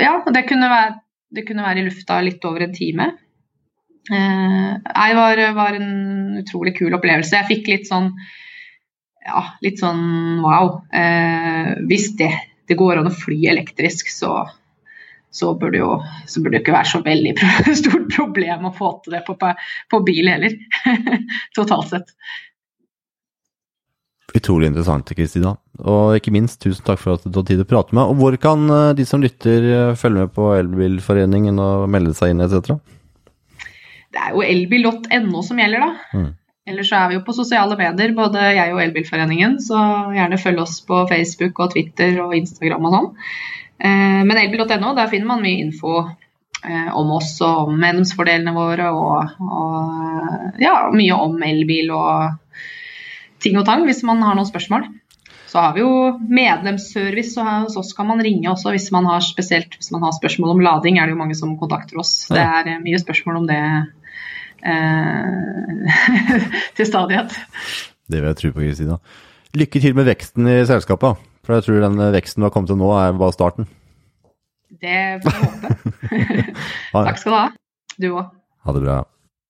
ja, 0.00 0.16
det 0.24 0.46
kunne, 0.48 0.72
være, 0.72 0.98
det 1.36 1.44
kunne 1.50 1.68
være 1.68 1.84
i 1.84 1.86
lufta 1.90 2.22
litt 2.24 2.48
over 2.48 2.64
en 2.64 2.74
time. 2.76 3.10
Eh, 4.06 4.72
nei, 4.72 5.12
var, 5.20 5.44
var 5.60 5.76
en 5.76 6.40
utrolig 6.40 6.76
kul 6.78 6.96
opplevelse. 6.96 7.36
Jeg 7.42 7.50
fikk 7.52 7.72
litt 7.74 7.88
sånn 7.92 8.12
ja, 9.26 9.42
litt 9.64 9.80
sånn 9.82 10.40
wow. 10.44 10.78
Eh, 10.94 11.72
hvis 11.90 12.12
det, 12.18 12.30
det 12.68 12.78
går 12.78 13.00
an 13.00 13.10
å 13.10 13.14
fly 13.14 13.38
elektrisk, 13.52 14.10
så, 14.12 14.40
så 15.30 15.52
det 15.62 15.80
jo, 15.82 16.00
så 16.26 16.42
burde 16.42 16.58
det 16.58 16.64
ikke 16.64 16.76
være 16.76 16.92
så 16.92 17.02
veldig 17.04 17.36
stort 17.82 18.10
problem 18.14 18.68
å 18.68 18.74
få 18.76 18.96
til 19.04 19.16
det 19.16 19.22
på, 19.28 19.36
på 19.36 20.02
bil 20.06 20.32
heller. 20.32 20.58
Totalt 21.58 21.94
sett. 21.94 22.12
Utrolig 24.36 24.68
interessant, 24.68 25.10
Kristina. 25.16 25.54
Og 25.86 26.16
ikke 26.18 26.32
minst, 26.34 26.58
tusen 26.60 26.84
takk 26.84 27.00
for 27.00 27.16
at 27.16 27.24
du 27.24 27.30
tok 27.32 27.46
tid 27.48 27.60
til 27.60 27.66
å 27.66 27.70
prate 27.70 27.96
med. 27.96 28.10
Og 28.10 28.18
hvor 28.20 28.36
kan 28.42 28.66
eh, 28.68 28.94
de 28.98 29.06
som 29.08 29.22
lytter 29.22 29.68
eh, 29.70 29.94
følge 29.96 30.26
med 30.26 30.34
på 30.34 30.50
Elbilforeningen 30.58 31.60
og 31.62 31.86
melde 31.92 32.12
seg 32.16 32.34
inn 32.34 32.44
etc.? 32.44 32.74
Det 34.12 34.24
er 34.24 34.34
jo 34.34 34.42
elbil.no 34.44 35.44
som 35.44 35.60
gjelder, 35.60 35.84
da. 35.84 36.18
Mm. 36.18 36.28
Ellers 36.66 36.90
så 36.90 36.98
er 36.98 37.10
vi 37.10 37.18
jo 37.18 37.24
på 37.26 37.34
sosiale 37.36 37.76
medier, 37.78 38.14
både 38.16 38.42
jeg 38.56 38.74
og 38.74 38.82
Elbilforeningen. 38.82 39.58
Så 39.62 39.78
gjerne 40.16 40.40
følg 40.42 40.62
oss 40.64 40.80
på 40.86 41.04
Facebook 41.10 41.60
og 41.62 41.74
Twitter 41.76 42.18
og 42.24 42.34
Instagram 42.34 42.88
og 42.88 42.96
sånn. 42.96 43.10
Eh, 43.86 44.22
men 44.26 44.40
elbil.no, 44.40 44.94
der 44.98 45.12
finner 45.12 45.30
man 45.34 45.44
mye 45.44 45.62
info 45.66 45.98
om 46.66 47.10
oss 47.14 47.36
og 47.44 47.68
om 47.68 47.76
medlemsfordelene 47.78 48.50
våre 48.56 48.88
og, 48.90 49.36
og 49.38 50.56
ja, 50.58 50.72
mye 50.90 51.14
om 51.14 51.36
elbil 51.46 51.92
og 51.94 52.64
ting 53.44 53.58
og 53.60 53.66
tang 53.68 53.84
hvis 53.86 54.02
man 54.08 54.24
har 54.24 54.34
noen 54.34 54.48
spørsmål. 54.48 54.88
Så 55.46 55.62
har 55.62 55.76
vi 55.76 55.80
jo 55.84 55.90
medlemsservice, 56.18 57.32
så 57.36 57.44
hos 57.46 57.76
oss 57.78 57.92
kan 57.96 58.08
man 58.10 58.20
ringe 58.24 58.50
også 58.50 58.72
hvis 58.74 58.90
man 58.92 59.06
har 59.08 59.22
spesielt 59.24 59.76
hvis 59.78 59.92
man 59.94 60.02
har 60.04 60.16
spørsmål 60.16 60.56
om 60.56 60.64
lading. 60.64 60.98
er 60.98 61.06
det 61.06 61.14
jo 61.14 61.20
mange 61.20 61.38
som 61.38 61.54
kontakter 61.58 62.00
oss. 62.02 62.26
Det 62.28 62.42
er 62.42 62.72
eh, 62.72 62.82
mye 62.82 62.98
spørsmål 63.00 63.42
om 63.42 63.46
det 63.48 63.56
eh, 63.56 63.86
til 66.76 66.88
stadighet. 66.88 67.30
Det 68.06 68.20
vil 68.20 68.30
jeg 68.30 68.38
tro 68.40 68.48
på, 68.54 68.64
Kristina. 68.64 68.96
Lykke 69.56 69.82
til 69.82 69.96
med 69.96 70.08
veksten 70.08 70.48
i 70.50 70.56
selskapet. 70.68 71.12
For 71.46 71.56
jeg 71.56 71.66
tror 71.66 71.84
den 71.86 71.96
veksten 72.14 72.42
du 72.42 72.46
har 72.48 72.54
kommet 72.54 72.70
til 72.72 72.80
nå, 72.80 72.88
er 72.98 73.18
bare 73.18 73.34
starten. 73.34 73.64
Det 74.82 74.98
får 75.22 75.36
vi 75.36 75.40
håpe. 75.46 75.68
Takk 77.06 77.18
skal 77.22 77.32
du 77.32 77.38
ha. 77.38 77.46
Du 78.02 78.08
òg. 78.10 78.26
Ha 78.66 78.70
det 78.74 78.82
bra. 78.82 78.96